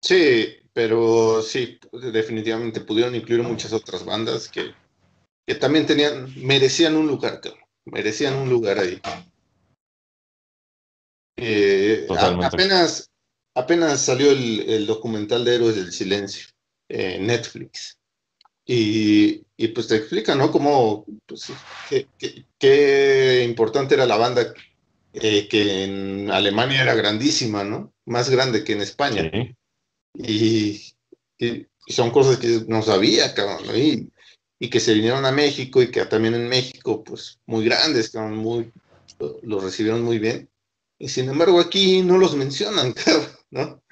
Sí, 0.00 0.56
pero 0.72 1.42
sí, 1.42 1.78
definitivamente 1.92 2.80
pudieron 2.80 3.14
incluir 3.14 3.42
muchas 3.42 3.72
otras 3.72 4.04
bandas 4.04 4.48
que, 4.48 4.72
que 5.46 5.54
también 5.54 5.86
tenían, 5.86 6.32
merecían 6.36 6.96
un 6.96 7.06
lugar, 7.06 7.40
merecían 7.84 8.34
un 8.34 8.50
lugar 8.50 8.78
ahí. 8.78 9.00
Eh, 11.36 12.06
apenas, 12.42 13.10
apenas 13.54 14.00
salió 14.02 14.30
el, 14.30 14.68
el, 14.68 14.86
documental 14.86 15.44
de 15.44 15.54
Héroes 15.54 15.76
del 15.76 15.92
Silencio 15.92 16.48
en 16.88 17.26
Netflix. 17.26 17.98
Y, 18.66 19.44
y 19.62 19.68
pues 19.68 19.86
te 19.86 19.94
explica, 19.94 20.34
¿no? 20.34 20.50
Cómo, 20.50 21.06
pues, 21.24 21.52
qué, 22.58 23.44
importante 23.48 23.94
era 23.94 24.06
la 24.06 24.16
banda, 24.16 24.52
eh, 25.12 25.46
que 25.46 25.84
en 25.84 26.32
Alemania 26.32 26.82
era 26.82 26.94
grandísima, 26.94 27.62
¿no? 27.62 27.94
Más 28.04 28.28
grande 28.28 28.64
que 28.64 28.72
en 28.72 28.80
España. 28.80 29.30
Y, 30.14 30.82
son 31.86 32.10
cosas 32.10 32.38
que 32.38 32.64
no 32.66 32.82
sabía, 32.82 33.34
cabrón, 33.34 33.68
¿no? 33.68 33.76
Y, 33.76 34.10
que 34.68 34.80
se 34.80 34.94
vinieron 34.94 35.24
a 35.26 35.30
México 35.30 35.80
y 35.80 35.92
que 35.92 36.04
también 36.06 36.34
en 36.34 36.48
México, 36.48 37.04
pues, 37.04 37.38
muy 37.46 37.64
grandes, 37.64 38.10
cabrón, 38.10 38.38
muy, 38.38 38.72
los 39.42 39.62
recibieron 39.62 40.02
muy 40.02 40.18
bien. 40.18 40.50
Y 40.98 41.08
sin 41.08 41.28
embargo 41.28 41.60
aquí 41.60 42.02
no 42.02 42.18
los 42.18 42.34
mencionan, 42.34 42.92
cabrón, 43.04 43.30
¿no? 43.50 43.82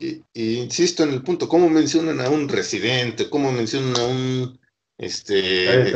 Y, 0.00 0.24
insisto 0.34 1.04
en 1.04 1.10
el 1.10 1.22
punto, 1.22 1.48
¿cómo 1.48 1.68
mencionan 1.68 2.20
a 2.20 2.28
un 2.28 2.48
residente? 2.48 3.28
¿Cómo 3.28 3.52
mencionan 3.52 3.96
a 3.96 4.04
un 4.06 4.58
Este, 4.98 5.94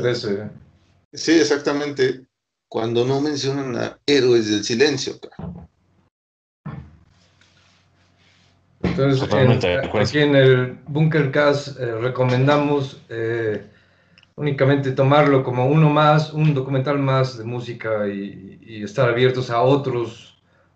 Sí, 1.12 1.32
exactamente. 1.32 2.26
Cuando 2.68 3.04
no 3.04 3.20
mencionan 3.20 3.76
a 3.76 3.98
héroes 4.06 4.50
del 4.50 4.64
silencio. 4.64 5.14
Entonces, 8.82 9.28
aquí 9.94 10.18
en 10.18 10.36
el 10.36 10.78
Bunker 10.86 11.30
Cast 11.30 11.80
eh, 11.80 11.92
recomendamos 11.96 13.00
eh, 13.08 13.64
únicamente 14.36 14.92
tomarlo 14.92 15.42
como 15.42 15.66
uno 15.66 15.88
más, 15.88 16.32
un 16.32 16.54
documental 16.54 16.98
más 16.98 17.38
de 17.38 17.44
música 17.44 18.08
y, 18.08 18.82
estar 18.82 19.08
abiertos 19.08 19.50
a 19.50 19.62
otros, 19.62 20.33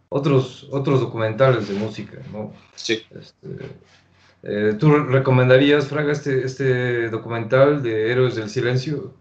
otros, 0.08 0.68
otros 0.70 1.00
documentales 1.00 1.68
de 1.68 1.74
música, 1.74 2.18
¿no? 2.32 2.52
Sí. 2.74 3.02
Este, 3.10 3.48
eh, 4.42 4.74
¿Tú 4.78 4.90
recomendarías, 4.90 5.88
Fraga, 5.88 6.12
este, 6.12 6.44
este 6.44 7.10
documental 7.10 7.82
de 7.82 8.10
Héroes 8.10 8.36
del 8.36 8.48
Silencio? 8.48 9.14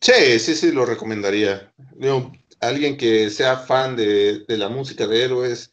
Sí, 0.00 0.38
sí, 0.38 0.54
sí, 0.54 0.72
lo 0.72 0.86
recomendaría. 0.86 1.72
alguien 2.60 2.96
que 2.96 3.30
sea 3.30 3.56
fan 3.56 3.96
de, 3.96 4.44
de 4.46 4.56
la 4.56 4.68
música 4.68 5.06
de 5.06 5.24
Héroes, 5.24 5.72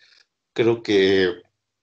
creo 0.54 0.82
que 0.82 1.42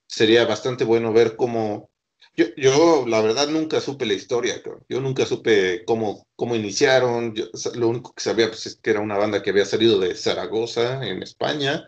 sería 0.09 0.45
bastante 0.45 0.85
bueno 0.85 1.13
ver 1.13 1.37
cómo... 1.37 1.91
Yo, 2.35 2.47
yo 2.57 3.05
la 3.07 3.21
verdad 3.21 3.49
nunca 3.49 3.81
supe 3.81 4.07
la 4.07 4.15
historia, 4.15 4.63
yo 4.89 5.01
nunca 5.03 5.27
supe 5.27 5.85
cómo, 5.85 6.27
cómo 6.35 6.57
iniciaron, 6.57 7.35
lo 7.75 7.89
único 7.89 8.15
que 8.15 8.23
sabía 8.23 8.49
pues, 8.49 8.67
es 8.67 8.77
que 8.77 8.91
era 8.91 9.01
una 9.01 9.19
banda 9.19 9.43
que 9.43 9.51
había 9.51 9.67
salido 9.67 9.99
de 9.99 10.15
Zaragoza, 10.15 11.05
en 11.07 11.23
España, 11.23 11.87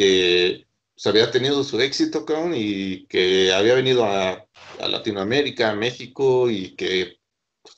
que 0.00 0.66
había 1.04 1.30
tenido 1.30 1.62
su 1.62 1.78
éxito, 1.78 2.24
y 2.54 3.04
que 3.06 3.52
había 3.52 3.74
venido 3.74 4.06
a, 4.06 4.46
Latinoamérica, 4.80 5.70
a 5.70 5.74
México, 5.74 6.48
y 6.48 6.74
que 6.74 7.18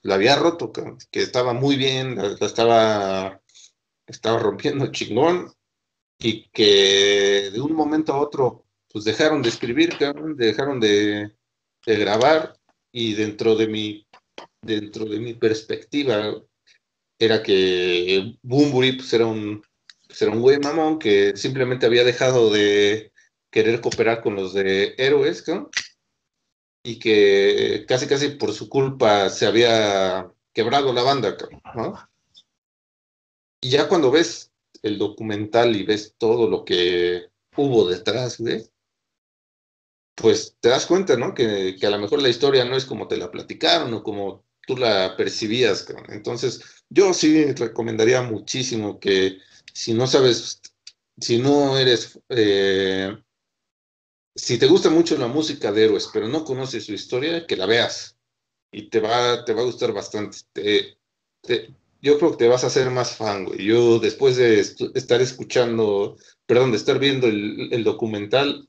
la 0.02 0.14
había 0.14 0.36
roto, 0.36 0.70
que 1.10 1.20
estaba 1.20 1.52
muy 1.52 1.74
bien, 1.74 2.14
la, 2.16 2.46
estaba, 2.46 3.42
estaba 4.06 4.38
rompiendo 4.38 4.92
chingón, 4.92 5.52
y 6.16 6.48
que 6.50 7.50
de 7.52 7.60
un 7.60 7.72
momento 7.72 8.12
a 8.12 8.20
otro 8.20 8.66
pues 8.92 9.04
dejaron 9.04 9.42
de 9.42 9.48
escribir, 9.48 9.98
dejaron 10.36 10.78
de, 10.78 11.34
grabar 11.84 12.56
y 12.92 13.14
dentro 13.14 13.56
de 13.56 13.66
mi, 13.66 14.06
dentro 14.60 15.06
de 15.06 15.18
mi 15.18 15.34
perspectiva 15.34 16.40
era 17.18 17.42
que 17.42 18.36
Bumburi 18.42 18.92
pues 18.92 19.12
era 19.12 19.26
un, 19.26 19.64
pues, 20.12 20.20
era 20.20 20.30
un 20.30 20.42
güey 20.42 20.58
mamón 20.58 20.98
que 20.98 21.34
simplemente 21.38 21.86
había 21.86 22.04
dejado 22.04 22.50
de 22.50 23.12
querer 23.50 23.80
cooperar 23.80 24.20
con 24.20 24.36
los 24.36 24.52
de 24.52 24.94
héroes, 24.98 25.42
y 26.84 26.98
que 26.98 27.86
casi 27.88 28.06
casi 28.06 28.28
por 28.28 28.52
su 28.52 28.68
culpa 28.68 29.30
se 29.30 29.46
había 29.46 30.30
quebrado 30.52 30.92
la 30.92 31.02
banda, 31.02 31.34
¿no? 31.74 31.94
Y 33.62 33.70
ya 33.70 33.88
cuando 33.88 34.10
ves 34.10 34.52
el 34.82 34.98
documental 34.98 35.74
y 35.76 35.84
ves 35.84 36.14
todo 36.18 36.46
lo 36.50 36.62
que 36.66 37.28
hubo 37.56 37.88
detrás, 37.88 38.38
güey, 38.38 38.68
pues 40.14 40.58
te 40.60 40.68
das 40.68 40.84
cuenta, 40.84 41.16
¿no? 41.16 41.32
Que, 41.32 41.74
a 41.82 41.88
lo 41.88 41.98
mejor 41.98 42.20
la 42.20 42.28
historia 42.28 42.66
no 42.66 42.76
es 42.76 42.84
como 42.84 43.08
te 43.08 43.16
la 43.16 43.30
platicaron 43.30 43.94
o 43.94 44.02
como 44.02 44.44
tú 44.66 44.76
la 44.76 45.16
percibías. 45.16 45.86
Entonces, 46.08 46.84
yo 46.90 47.14
sí 47.14 47.50
recomendaría 47.54 48.20
muchísimo 48.20 49.00
que 49.00 49.38
si 49.72 49.94
no 49.94 50.06
sabes, 50.06 50.60
si 51.18 51.38
no 51.38 51.76
eres, 51.78 52.20
eh, 52.28 53.16
si 54.34 54.58
te 54.58 54.66
gusta 54.66 54.90
mucho 54.90 55.16
la 55.16 55.28
música 55.28 55.72
de 55.72 55.84
héroes, 55.84 56.08
pero 56.12 56.28
no 56.28 56.44
conoces 56.44 56.86
su 56.86 56.92
historia, 56.92 57.46
que 57.46 57.56
la 57.56 57.66
veas 57.66 58.16
y 58.70 58.88
te 58.88 59.00
va, 59.00 59.44
te 59.44 59.52
va 59.52 59.62
a 59.62 59.66
gustar 59.66 59.92
bastante. 59.92 60.98
yo 62.00 62.18
creo 62.18 62.30
que 62.32 62.36
te 62.36 62.48
vas 62.48 62.64
a 62.64 62.68
hacer 62.68 62.90
más 62.90 63.16
fan, 63.16 63.44
güey. 63.44 63.64
Yo 63.64 63.98
después 63.98 64.36
de 64.36 64.60
estar 64.60 65.20
escuchando, 65.20 66.16
perdón, 66.46 66.72
de 66.72 66.78
estar 66.78 66.98
viendo 66.98 67.26
el, 67.26 67.68
el 67.72 67.84
documental, 67.84 68.68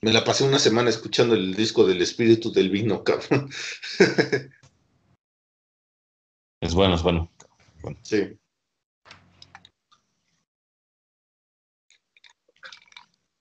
me 0.00 0.12
la 0.12 0.24
pasé 0.24 0.44
una 0.44 0.58
semana 0.58 0.90
escuchando 0.90 1.34
el 1.34 1.54
disco 1.54 1.86
del 1.86 2.02
espíritu 2.02 2.50
del 2.52 2.70
vino, 2.70 3.04
cabrón. 3.04 3.48
es 6.60 6.74
bueno, 6.74 6.96
es 6.96 7.02
bueno. 7.02 7.30
Sí. 8.02 8.36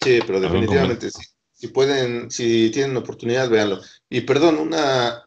Sí, 0.04 0.20
pero 0.26 0.40
definitivamente 0.40 1.12
sí. 1.12 1.22
Si 1.54 1.68
pueden, 1.68 2.32
si 2.32 2.72
tienen 2.72 2.98
oportunidad, 2.98 3.50
véanlo. 3.50 3.82
Y 4.10 4.22
perdón, 4.22 4.58
una, 4.58 5.26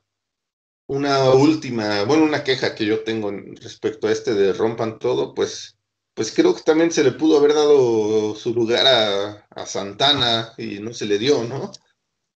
una 0.89 1.31
última, 1.31 2.03
bueno, 2.05 2.25
una 2.25 2.43
queja 2.43 2.75
que 2.75 2.85
yo 2.85 3.05
tengo 3.05 3.31
respecto 3.31 4.09
a 4.09 4.13
este 4.13 4.35
de 4.35 4.53
rompan 4.53 4.99
todo, 4.99 5.33
pues 5.33 5.75
pues 6.15 6.33
creo 6.33 6.55
que 6.55 6.63
también 6.63 6.93
se 6.93 7.03
le 7.03 7.13
pudo 7.13 7.39
haber 7.39 7.55
dado 7.55 8.35
su 8.37 8.55
lugar 8.55 8.87
a, 8.87 9.67
Santana 9.67 10.55
y 10.57 10.79
no 10.79 10.93
se 10.93 11.07
le 11.07 11.19
dio, 11.19 11.43
¿no? 11.45 11.73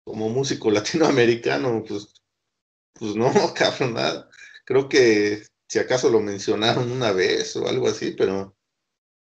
Como 0.04 0.28
músico 0.28 0.70
latinoamericano, 0.70 1.84
pues, 1.86 2.12
pues 2.94 3.14
no, 3.14 3.32
cabrón, 3.54 3.94
nada. 3.94 4.28
Creo 4.64 4.88
que 4.88 5.44
si 5.68 5.78
acaso 5.78 6.10
lo 6.10 6.20
mencionaron 6.20 6.90
una 6.90 7.12
vez 7.12 7.54
o 7.56 7.68
algo 7.68 7.88
así, 7.88 8.12
pero 8.12 8.56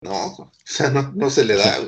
no, 0.02 0.26
o 0.28 0.52
sea, 0.66 0.90
no, 0.90 1.30
se 1.30 1.46
le 1.46 1.56
da. 1.56 1.80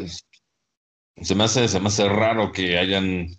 Se 1.21 1.35
me 1.35 1.43
hace, 1.43 1.67
se 1.67 1.79
me 1.79 1.87
hace 1.87 2.07
raro 2.07 2.51
que 2.51 2.77
hayan 2.77 3.29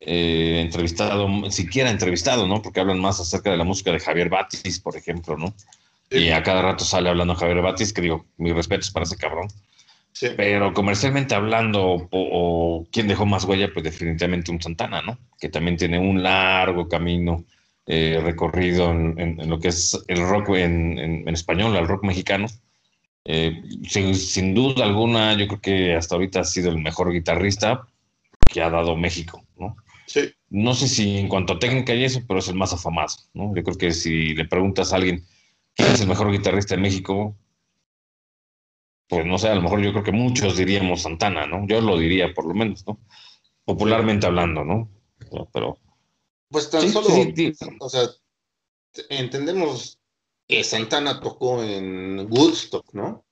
eh, 0.00 0.60
entrevistado, 0.60 1.28
siquiera 1.50 1.90
entrevistado, 1.90 2.46
¿no? 2.46 2.60
Porque 2.60 2.80
hablan 2.80 3.00
más 3.00 3.20
acerca 3.20 3.50
de 3.50 3.56
la 3.56 3.64
música 3.64 3.92
de 3.92 4.00
Javier 4.00 4.28
Batis, 4.28 4.80
por 4.80 4.96
ejemplo, 4.96 5.36
¿no? 5.36 5.54
Y 6.10 6.30
a 6.30 6.42
cada 6.42 6.60
rato 6.60 6.84
sale 6.84 7.08
hablando 7.08 7.34
Javier 7.34 7.62
Batis, 7.62 7.92
que 7.92 8.02
digo, 8.02 8.26
mis 8.36 8.54
respetos 8.54 8.90
para 8.90 9.04
ese 9.04 9.16
cabrón. 9.16 9.48
Pero 10.36 10.74
comercialmente 10.74 11.34
hablando, 11.34 12.08
o, 12.10 12.86
quién 12.92 13.08
dejó 13.08 13.26
más 13.26 13.44
huella, 13.44 13.72
pues 13.72 13.84
definitivamente 13.84 14.50
un 14.50 14.60
Santana, 14.60 15.02
¿no? 15.02 15.18
Que 15.40 15.48
también 15.48 15.76
tiene 15.76 15.98
un 15.98 16.22
largo 16.22 16.88
camino 16.88 17.44
eh, 17.86 18.20
recorrido 18.22 18.90
en, 18.90 19.38
lo 19.48 19.58
que 19.58 19.68
es 19.68 19.98
el 20.08 20.20
rock 20.28 20.50
en, 20.50 21.26
español, 21.28 21.76
el 21.76 21.88
rock 21.88 22.04
mexicano. 22.04 22.46
Eh, 23.24 23.62
sin, 23.88 24.14
sin, 24.14 24.54
duda 24.54 24.84
alguna, 24.84 25.34
yo 25.34 25.46
creo 25.46 25.60
que 25.60 25.94
hasta 25.94 26.16
ahorita 26.16 26.40
ha 26.40 26.44
sido 26.44 26.70
el 26.70 26.78
mejor 26.78 27.12
guitarrista 27.12 27.86
que 28.50 28.62
ha 28.62 28.70
dado 28.70 28.96
México, 28.96 29.44
¿no? 29.56 29.76
Sí. 30.06 30.32
No 30.50 30.74
sé 30.74 30.88
si 30.88 31.18
en 31.18 31.28
cuanto 31.28 31.54
a 31.54 31.58
técnica 31.58 31.94
y 31.94 32.04
eso, 32.04 32.20
pero 32.26 32.40
es 32.40 32.48
el 32.48 32.56
más 32.56 32.72
afamado, 32.72 33.14
¿no? 33.32 33.54
Yo 33.54 33.62
creo 33.62 33.78
que 33.78 33.92
si 33.92 34.34
le 34.34 34.44
preguntas 34.44 34.92
a 34.92 34.96
alguien, 34.96 35.24
¿Quién 35.74 35.92
es 35.92 36.00
el 36.00 36.08
mejor 36.08 36.30
guitarrista 36.30 36.74
de 36.74 36.82
México? 36.82 37.36
Pues 39.08 39.26
no 39.26 39.38
sé, 39.38 39.48
a 39.48 39.54
lo 39.54 39.62
mejor 39.62 39.80
yo 39.80 39.92
creo 39.92 40.04
que 40.04 40.12
muchos 40.12 40.56
diríamos 40.56 41.02
Santana, 41.02 41.46
¿no? 41.46 41.66
Yo 41.66 41.80
lo 41.80 41.98
diría 41.98 42.32
por 42.34 42.46
lo 42.46 42.54
menos, 42.54 42.86
¿no? 42.86 42.98
Popularmente 43.64 44.26
hablando, 44.26 44.64
¿no? 44.64 44.88
Pero... 45.52 45.78
Pues 46.48 46.68
tan 46.68 46.88
solo, 46.90 47.08
o 47.80 47.88
sea, 47.88 48.02
entendemos 49.08 49.98
que 50.46 50.64
Santana 50.64 51.20
tocó 51.20 51.62
en 51.62 52.26
Woodstock, 52.30 52.92
¿no? 52.92 53.24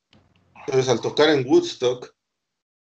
Entonces 0.67 0.88
al 0.88 1.00
tocar 1.00 1.31
en 1.31 1.47
Woodstock, 1.47 2.14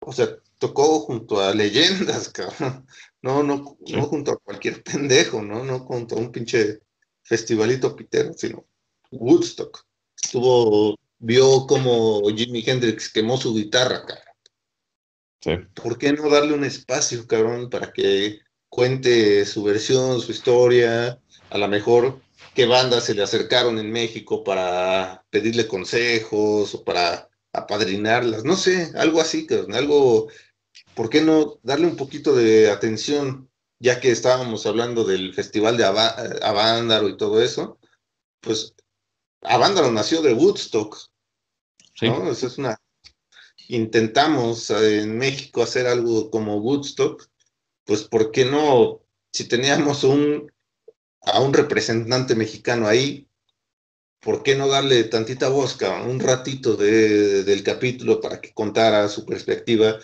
o 0.01 0.11
sea, 0.11 0.27
tocó 0.57 0.99
junto 1.01 1.39
a 1.39 1.53
leyendas, 1.53 2.29
cabrón. 2.33 2.85
No, 3.21 3.43
no, 3.43 3.77
no 3.79 4.05
junto 4.05 4.31
a 4.31 4.38
cualquier 4.38 4.83
pendejo, 4.83 5.41
¿no? 5.41 5.63
No 5.63 5.79
junto 5.79 6.15
a 6.15 6.19
un 6.19 6.31
pinche 6.31 6.79
festivalito 7.23 7.95
pitero, 7.95 8.33
sino 8.33 8.65
Woodstock. 9.11 9.85
Estuvo, 10.21 10.95
vio 11.17 11.65
como 11.67 12.21
Jimi 12.29 12.63
Hendrix 12.65 13.11
quemó 13.11 13.38
su 13.38 13.53
guitarra, 13.53 14.05
cabrón. 14.05 14.29
¿Por 15.73 15.97
qué 15.97 16.11
no 16.11 16.29
darle 16.29 16.53
un 16.53 16.65
espacio, 16.65 17.25
cabrón, 17.25 17.69
para 17.69 17.93
que 17.93 18.39
cuente 18.67 19.45
su 19.45 19.63
versión, 19.63 20.19
su 20.19 20.31
historia? 20.31 21.21
A 21.49 21.57
lo 21.57 21.67
mejor 21.67 22.21
qué 22.59 22.65
bandas 22.65 23.05
se 23.05 23.13
le 23.13 23.23
acercaron 23.23 23.79
en 23.79 23.89
México 23.89 24.43
para 24.43 25.23
pedirle 25.29 25.65
consejos 25.65 26.75
o 26.75 26.83
para 26.83 27.29
apadrinarlas, 27.53 28.43
no 28.43 28.57
sé, 28.57 28.91
algo 28.97 29.21
así, 29.21 29.47
algo, 29.73 30.27
¿por 30.93 31.09
qué 31.09 31.21
no 31.21 31.57
darle 31.63 31.87
un 31.87 31.95
poquito 31.95 32.35
de 32.35 32.69
atención, 32.69 33.49
ya 33.79 34.01
que 34.01 34.11
estábamos 34.11 34.65
hablando 34.65 35.05
del 35.05 35.33
festival 35.33 35.77
de 35.77 35.85
Avándaro 35.85 37.07
y 37.07 37.15
todo 37.15 37.41
eso? 37.41 37.79
Pues 38.41 38.75
Avándaro 39.43 39.89
nació 39.89 40.21
de 40.21 40.33
Woodstock. 40.33 40.97
¿no? 42.01 42.29
es 42.29 42.57
una. 42.57 42.75
Intentamos 43.69 44.69
eh, 44.69 45.03
en 45.03 45.17
México 45.17 45.63
hacer 45.63 45.87
algo 45.87 46.29
como 46.29 46.57
Woodstock, 46.57 47.25
pues 47.85 48.03
¿por 48.03 48.31
qué 48.31 48.43
no? 48.43 48.99
Si 49.31 49.47
teníamos 49.47 50.03
un, 50.03 50.51
a 51.21 51.39
un 51.41 51.53
representante 51.53 52.35
mexicano 52.35 52.88
ahí, 52.88 53.27
¿por 54.19 54.43
qué 54.43 54.55
no 54.55 54.67
darle 54.67 55.03
tantita 55.05 55.49
voz, 55.49 55.77
un 56.05 56.19
ratito 56.19 56.75
de, 56.75 57.43
del 57.43 57.63
capítulo 57.63 58.19
para 58.21 58.41
que 58.41 58.53
contara 58.53 59.07
su 59.07 59.25
perspectiva, 59.25 59.97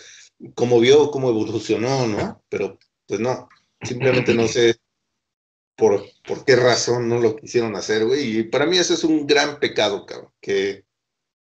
cómo 0.53 0.79
vio, 0.79 1.11
cómo 1.11 1.29
evolucionó, 1.29 2.07
¿no? 2.07 2.43
Pero 2.49 2.77
pues 3.07 3.19
no, 3.19 3.49
simplemente 3.81 4.33
no 4.33 4.47
sé 4.47 4.75
por, 5.75 6.05
por 6.25 6.45
qué 6.45 6.55
razón 6.55 7.09
no 7.09 7.19
lo 7.19 7.35
quisieron 7.35 7.75
hacer, 7.75 8.05
güey. 8.05 8.39
Y 8.39 8.43
para 8.43 8.65
mí 8.65 8.77
eso 8.77 8.93
es 8.93 9.03
un 9.03 9.27
gran 9.27 9.59
pecado, 9.59 10.05
cabrón, 10.05 10.31
que, 10.41 10.85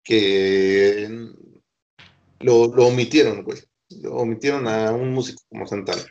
que 0.02 1.08
lo, 2.40 2.66
lo 2.74 2.86
omitieron, 2.86 3.44
güey. 3.44 3.58
Lo 4.00 4.16
omitieron 4.16 4.66
a 4.66 4.92
un 4.92 5.12
músico 5.12 5.42
como 5.48 5.66
Santana. 5.66 6.02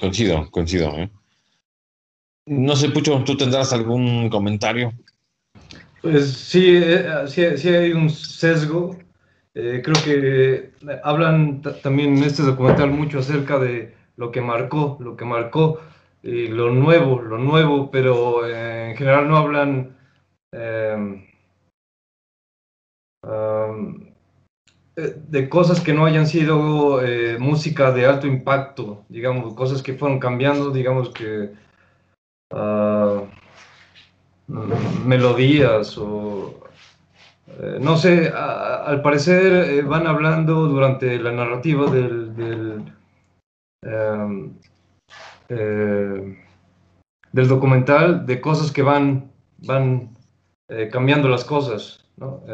Coincido, 0.00 0.50
coincido. 0.50 0.96
¿eh? 0.96 1.10
No 2.46 2.74
sé, 2.74 2.88
Pucho, 2.88 3.22
¿tú 3.22 3.36
tendrás 3.36 3.72
algún 3.74 4.30
comentario? 4.30 4.92
Pues 6.00 6.32
sí, 6.32 6.76
eh, 6.82 7.04
sí, 7.26 7.42
sí 7.58 7.68
hay 7.68 7.92
un 7.92 8.08
sesgo. 8.08 8.96
Eh, 9.54 9.82
creo 9.84 9.96
que 10.02 10.70
hablan 11.04 11.60
también 11.82 12.16
en 12.16 12.24
este 12.24 12.42
documental 12.42 12.90
mucho 12.90 13.18
acerca 13.18 13.58
de 13.58 13.94
lo 14.16 14.30
que 14.30 14.40
marcó, 14.40 14.96
lo 15.00 15.16
que 15.16 15.26
marcó, 15.26 15.80
y 16.22 16.46
lo 16.46 16.70
nuevo, 16.70 17.20
lo 17.20 17.36
nuevo, 17.36 17.90
pero 17.90 18.46
en 18.46 18.96
general 18.96 19.28
no 19.28 19.36
hablan 19.36 19.96
de 25.28 25.48
cosas 25.48 25.80
que 25.80 25.92
no 25.92 26.04
hayan 26.04 26.26
sido 26.26 27.00
música 27.38 27.92
de 27.92 28.06
alto 28.06 28.26
impacto, 28.26 29.04
digamos, 29.08 29.54
cosas 29.54 29.82
que 29.82 29.94
fueron 29.94 30.18
cambiando, 30.18 30.70
digamos 30.70 31.10
que 31.10 31.52
uh, 32.52 33.26
melodías 35.04 35.96
o 35.98 36.60
eh, 37.58 37.78
no 37.80 37.96
sé, 37.96 38.28
al 38.28 39.02
parecer 39.02 39.52
eh, 39.52 39.82
van 39.82 40.06
hablando 40.06 40.66
durante 40.66 41.18
la 41.18 41.32
narrativa 41.32 41.90
del, 41.90 42.34
del, 42.34 42.92
em, 43.82 44.54
eh, 45.48 46.38
del, 47.32 47.48
documental 47.48 48.24
de 48.24 48.40
cosas 48.40 48.72
que 48.72 48.82
van, 48.82 49.30
van 49.58 50.16
cambiando 50.92 51.28
las 51.28 51.44
cosas, 51.44 52.06
¿no? 52.16 52.44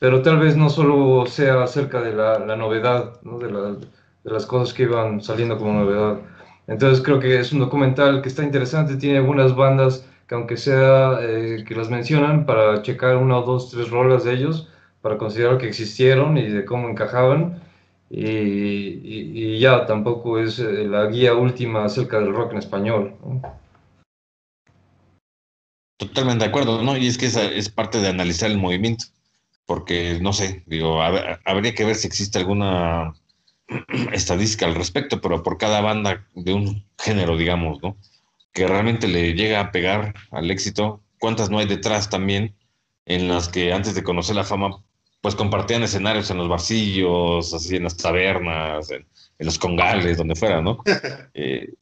Pero 0.00 0.22
tal 0.22 0.38
vez 0.38 0.56
no 0.56 0.70
solo 0.70 1.26
sea 1.26 1.62
acerca 1.62 2.00
de 2.00 2.14
la, 2.14 2.38
la 2.38 2.56
novedad, 2.56 3.20
¿no? 3.22 3.38
de, 3.38 3.50
la, 3.50 3.60
de, 3.72 3.86
las 4.24 4.46
cosas 4.46 4.74
que 4.74 4.84
iban 4.84 5.20
saliendo 5.20 5.58
como 5.58 5.72
novedad. 5.72 6.20
Entonces 6.66 7.02
creo 7.02 7.18
que 7.18 7.40
es 7.40 7.52
un 7.52 7.60
documental 7.60 8.22
que 8.22 8.28
está 8.28 8.44
interesante, 8.44 8.96
tiene 8.96 9.18
algunas 9.18 9.56
bandas 9.56 10.04
que 10.28 10.34
aunque 10.34 10.56
sea 10.58 11.18
eh, 11.22 11.64
que 11.66 11.74
las 11.74 11.88
mencionan 11.88 12.44
para 12.44 12.82
checar 12.82 13.16
una 13.16 13.38
o 13.38 13.42
dos, 13.42 13.70
tres 13.70 13.88
rolas 13.90 14.24
de 14.24 14.34
ellos, 14.34 14.68
para 15.00 15.16
considerar 15.16 15.56
que 15.56 15.66
existieron 15.66 16.36
y 16.36 16.48
de 16.48 16.64
cómo 16.64 16.88
encajaban. 16.88 17.62
Y, 18.10 19.58
ya, 19.58 19.86
tampoco 19.86 20.38
es 20.38 20.58
eh, 20.58 20.84
la 20.84 21.06
guía 21.06 21.34
última 21.34 21.84
acerca 21.84 22.20
del 22.20 22.34
rock 22.34 22.52
en 22.52 22.58
español. 22.58 23.14
Totalmente 25.98 26.44
de 26.44 26.48
acuerdo, 26.50 26.82
¿no? 26.82 26.96
Y 26.96 27.06
es 27.06 27.18
que 27.18 27.26
esa 27.26 27.44
es 27.44 27.68
parte 27.68 27.98
de 27.98 28.08
analizar 28.08 28.50
el 28.50 28.58
movimiento, 28.58 29.06
porque 29.68 30.18
no 30.22 30.32
sé, 30.32 30.62
digo, 30.64 31.02
habría 31.02 31.74
que 31.74 31.84
ver 31.84 31.94
si 31.94 32.06
existe 32.06 32.38
alguna 32.38 33.12
estadística 34.14 34.64
al 34.64 34.74
respecto, 34.74 35.20
pero 35.20 35.42
por 35.42 35.58
cada 35.58 35.82
banda 35.82 36.26
de 36.34 36.54
un 36.54 36.86
género, 36.98 37.36
digamos, 37.36 37.78
¿no? 37.82 37.98
Que 38.54 38.66
realmente 38.66 39.08
le 39.08 39.34
llega 39.34 39.60
a 39.60 39.70
pegar 39.70 40.14
al 40.30 40.50
éxito, 40.50 41.02
¿cuántas 41.18 41.50
no 41.50 41.58
hay 41.58 41.66
detrás 41.66 42.08
también 42.08 42.56
en 43.04 43.28
las 43.28 43.50
que 43.50 43.74
antes 43.74 43.94
de 43.94 44.02
conocer 44.02 44.36
la 44.36 44.44
fama, 44.44 44.82
pues 45.20 45.34
compartían 45.34 45.82
escenarios 45.82 46.30
en 46.30 46.38
los 46.38 46.48
barcillos, 46.48 47.52
así 47.52 47.76
en 47.76 47.84
las 47.84 47.96
tabernas, 47.98 48.90
en, 48.90 49.06
los 49.38 49.58
congales, 49.58 50.16
donde 50.16 50.34
fuera, 50.34 50.62
¿no? 50.62 50.78
Eh, 51.34 51.74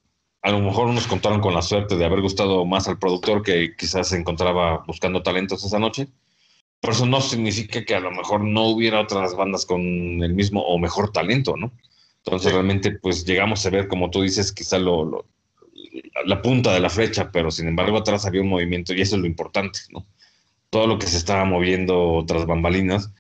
a 0.43 0.51
lo 0.51 0.59
mejor 0.59 0.89
unos 0.89 1.07
contaron 1.07 1.41
con 1.41 1.55
la 1.55 1.63
suerte 1.63 1.97
de 1.97 2.05
haber 2.05 2.21
gustado 2.21 2.65
más 2.65 2.89
al 2.89 2.99
productor 2.99 3.43
que 3.45 3.77
quizás 3.77 4.09
se 4.09 4.17
encontraba 4.17 4.83
buscando 4.89 5.23
talentos 5.23 5.65
esa 5.65 5.79
noche. 5.79 6.09
Pero 6.87 6.95
eso 6.95 7.07
no 7.07 7.21
significa 7.21 7.85
que 7.85 7.97
a 7.97 8.01
lo 8.01 8.13
mejor 8.13 8.45
no 8.45 8.69
hubiera 8.69 9.01
otras 9.01 9.35
bandas 9.35 9.67
con 9.67 9.81
el 9.81 10.35
mismo 10.35 10.61
o 10.61 10.79
mejor 10.79 11.11
talento, 11.11 11.57
¿no? 11.57 11.73
Entonces 12.25 12.53
realmente 12.53 12.93
pues 12.93 13.25
llegamos 13.25 13.67
a 13.67 13.71
ver, 13.71 13.89
como 13.89 14.09
tú 14.09 14.23
dices, 14.23 14.53
quizá 14.53 14.79
lo, 14.79 15.27
la 16.27 16.41
punta 16.43 16.73
de 16.73 16.79
la 16.79 16.89
flecha, 16.89 17.33
pero 17.33 17.51
sin 17.51 17.67
embargo 17.67 17.99
atrás 17.99 18.25
había 18.25 18.41
un 18.41 18.51
movimiento 18.51 18.95
y 18.95 19.01
eso 19.01 19.17
es 19.17 19.21
lo 19.21 19.27
importante, 19.27 19.81
¿no? 19.91 20.07
Todo 20.71 20.87
lo 20.87 20.97
que 20.97 21.09
se 21.09 21.17
estaba 21.17 21.45
moviendo 21.45 22.25
tras 22.25 22.47
bambalinas, 22.47 23.13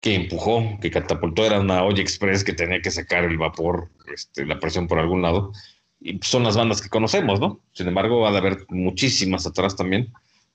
que 0.00 0.14
empujó, 0.14 0.78
que 0.80 0.90
catapultó, 0.90 1.44
era 1.44 1.60
una 1.60 1.84
olla 1.84 2.00
express 2.00 2.42
que 2.42 2.54
tenía 2.54 2.80
que 2.80 2.90
sacar 2.90 3.24
el 3.24 3.36
vapor, 3.36 3.90
este, 4.14 4.46
la 4.46 4.58
presión 4.58 4.88
por 4.88 4.98
algún 4.98 5.20
lado, 5.20 5.52
y 6.00 6.18
son 6.22 6.44
las 6.44 6.56
bandas 6.56 6.80
que 6.80 6.88
conocemos, 6.88 7.38
¿no? 7.38 7.60
Sin 7.72 7.86
embargo, 7.86 8.26
ha 8.26 8.32
de 8.32 8.38
haber 8.38 8.64
muchísimas 8.70 9.46
atrás 9.46 9.76
también, 9.76 10.10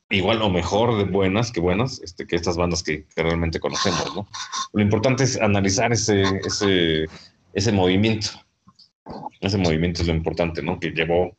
igual 0.10 0.42
o 0.42 0.50
mejor 0.50 0.98
de 0.98 1.06
buenas 1.06 1.52
que 1.52 1.60
buenas, 1.60 2.00
este, 2.02 2.28
que 2.28 2.36
estas 2.36 2.58
bandas 2.58 2.84
que, 2.84 3.06
que 3.06 3.24
realmente 3.24 3.60
conocemos, 3.60 4.16
¿no? 4.16 4.28
Lo 4.74 4.82
importante 4.82 5.24
es 5.24 5.40
analizar 5.42 5.92
ese, 5.92 6.24
ese 6.46 7.08
ese 7.56 7.72
movimiento. 7.72 8.28
Ese 9.40 9.58
movimiento 9.58 10.02
es 10.02 10.08
lo 10.08 10.14
importante, 10.14 10.62
¿no? 10.62 10.80
Que 10.80 10.92
llevó 10.92 11.36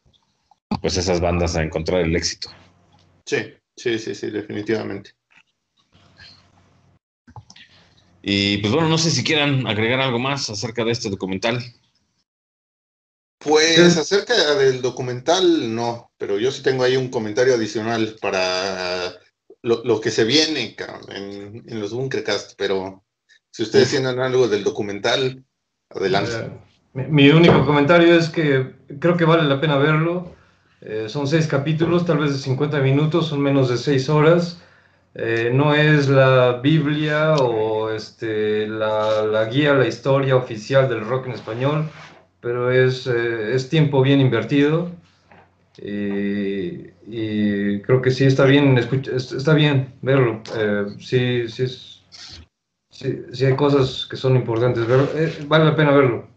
pues 0.80 0.96
esas 0.96 1.20
bandas 1.20 1.54
a 1.56 1.62
encontrar 1.62 2.00
el 2.00 2.16
éxito. 2.16 2.48
Sí, 3.24 3.54
sí, 3.76 3.98
sí, 3.98 4.14
sí, 4.14 4.30
definitivamente. 4.30 5.10
Y 8.22 8.58
pues 8.58 8.72
bueno, 8.72 8.88
no 8.88 8.98
sé 8.98 9.10
si 9.10 9.22
quieran 9.22 9.66
agregar 9.66 10.00
algo 10.00 10.18
más 10.18 10.50
acerca 10.50 10.84
de 10.84 10.92
este 10.92 11.10
documental. 11.10 11.62
Pues 13.46 13.96
acerca 13.96 14.54
del 14.54 14.82
documental, 14.82 15.74
no, 15.74 16.10
pero 16.18 16.38
yo 16.38 16.50
sí 16.50 16.62
tengo 16.62 16.84
ahí 16.84 16.96
un 16.96 17.08
comentario 17.08 17.54
adicional 17.54 18.16
para 18.20 19.14
lo, 19.62 20.00
que 20.00 20.10
se 20.10 20.24
viene 20.24 20.76
en, 21.08 21.64
en 21.66 21.80
los 21.80 21.92
Bunkercast, 21.92 22.54
pero 22.56 23.04
si 23.50 23.62
ustedes 23.62 23.90
tienen 23.90 24.18
algo 24.18 24.48
del 24.48 24.64
documental, 24.64 25.44
Adelante. 25.90 26.50
Mi, 26.94 27.28
único 27.30 27.64
comentario 27.64 28.14
es 28.14 28.28
que 28.28 28.74
creo 28.98 29.16
que 29.16 29.24
vale 29.24 29.44
la 29.44 29.60
pena 29.60 29.76
verlo. 29.76 30.34
Eh, 30.80 31.06
son 31.08 31.26
seis 31.26 31.46
capítulos, 31.46 32.06
tal 32.06 32.18
vez 32.18 32.32
de 32.32 32.38
50 32.38 32.80
minutos, 32.80 33.28
son 33.28 33.40
menos 33.40 33.68
de 33.68 33.76
seis 33.76 34.08
horas. 34.08 34.60
Eh, 35.14 35.50
no 35.52 35.74
es 35.74 36.08
la 36.08 36.60
Biblia 36.62 37.34
o 37.34 37.90
este, 37.90 38.66
la, 38.66 39.22
la, 39.22 39.44
guía, 39.46 39.74
la 39.74 39.86
historia 39.86 40.36
oficial 40.36 40.88
del 40.88 41.06
rock 41.06 41.26
en 41.26 41.32
español, 41.32 41.90
pero 42.46 42.70
es, 42.70 43.08
es 43.08 43.68
tiempo 43.68 44.02
bien 44.02 44.20
invertido. 44.20 44.92
Y, 45.82 46.92
creo 47.80 48.00
que 48.00 48.12
sí 48.12 48.24
está 48.24 48.44
bien, 48.44 48.78
está 48.78 49.52
bien 49.52 49.94
verlo. 50.00 50.42
sí, 51.00 51.48
sí 51.48 51.62
es, 51.64 52.04
sí, 52.88 53.44
hay 53.44 53.56
cosas 53.56 54.06
que 54.08 54.16
son 54.16 54.36
importantes, 54.36 54.84
eh, 54.88 55.44
vale 55.48 55.64
la 55.64 55.74
pena 55.74 55.90
verlo. 55.90 56.28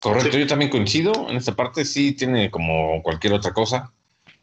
Correcto, 0.00 0.38
yo 0.38 0.46
también 0.46 0.70
coincido 0.70 1.28
en 1.28 1.36
esta 1.36 1.54
parte, 1.54 1.84
sí 1.84 2.12
tiene 2.12 2.50
como 2.50 3.02
cualquier 3.02 3.34
otra 3.34 3.52
cosa, 3.52 3.92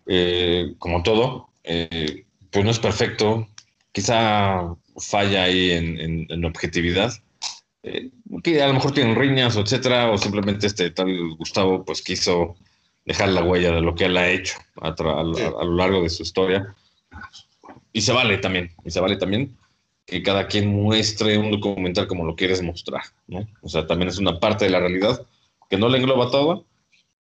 eh, 0.05 0.75
como 0.77 1.01
todo, 1.01 1.49
eh, 1.63 2.27
pues 2.51 2.63
no 2.63 2.69
es 2.69 2.77
perfecto, 2.77 3.47
quizá 3.91 4.75
falla 4.97 5.45
ahí 5.45 5.71
en, 5.71 6.27
en, 6.29 6.45
objetividad, 6.45 7.13
que 8.43 8.61
a 8.61 8.67
lo 8.67 8.73
mejor 8.73 8.91
tienen 8.91 9.15
riñas 9.15 9.55
o 9.55 9.61
etcétera, 9.61 10.11
o 10.11 10.17
simplemente 10.17 10.67
este 10.67 10.91
tal 10.91 11.35
Gustavo 11.37 11.83
pues 11.85 12.01
quiso 12.01 12.55
dejar 13.05 13.29
la 13.29 13.43
huella 13.43 13.71
de 13.71 13.81
lo 13.81 13.95
que 13.95 14.05
él 14.05 14.17
ha 14.17 14.29
hecho 14.29 14.57
a, 14.81 14.89
a 14.89 15.23
lo 15.23 15.75
largo 15.75 16.03
de 16.03 16.09
su 16.09 16.23
historia, 16.23 16.75
y 17.91 18.01
se 18.01 18.13
vale 18.13 18.37
también, 18.37 18.71
y 18.85 18.91
se 18.91 18.99
vale 18.99 19.15
también, 19.17 19.57
que 20.05 20.21
cada 20.23 20.47
quien 20.47 20.67
muestre 20.67 21.37
un 21.37 21.51
documental 21.51 22.07
como 22.07 22.25
lo 22.25 22.35
quieres 22.35 22.61
mostrar, 22.61 23.03
¿no? 23.27 23.47
O 23.61 23.69
sea, 23.69 23.87
también 23.87 24.09
es 24.09 24.17
una 24.17 24.39
parte 24.39 24.65
de 24.65 24.71
la 24.71 24.79
realidad 24.79 25.25
que 25.69 25.77
no 25.77 25.89
le 25.89 25.97
engloba 25.97 26.31
todo, 26.31 26.65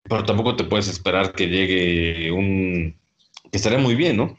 pero 0.04 0.24
tampoco 0.24 0.56
te 0.56 0.64
puedes 0.64 0.88
esperar 0.88 1.32
que 1.32 1.48
llegue 1.48 2.30
un... 2.30 2.96
que 3.50 3.56
estaría 3.56 3.78
muy 3.78 3.94
bien, 3.94 4.16
¿no? 4.16 4.38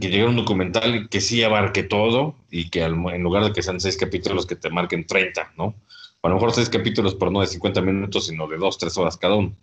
Que 0.00 0.08
llegue 0.08 0.26
un 0.26 0.36
documental 0.36 1.08
que 1.08 1.20
sí 1.20 1.42
abarque 1.42 1.82
todo 1.82 2.36
y 2.50 2.70
que 2.70 2.82
en 2.82 3.22
lugar 3.22 3.44
de 3.44 3.52
que 3.52 3.62
sean 3.62 3.80
seis 3.80 3.96
capítulos 3.96 4.46
que 4.46 4.56
te 4.56 4.70
marquen 4.70 5.06
30, 5.06 5.52
¿no? 5.56 5.74
a 6.22 6.28
lo 6.28 6.34
mejor 6.34 6.52
seis 6.52 6.68
capítulos, 6.68 7.14
por 7.14 7.32
no 7.32 7.40
de 7.40 7.48
50 7.48 7.80
minutos, 7.80 8.26
sino 8.26 8.46
de 8.46 8.56
dos, 8.56 8.78
tres 8.78 8.96
horas 8.96 9.16
cada 9.16 9.34
uno. 9.34 9.54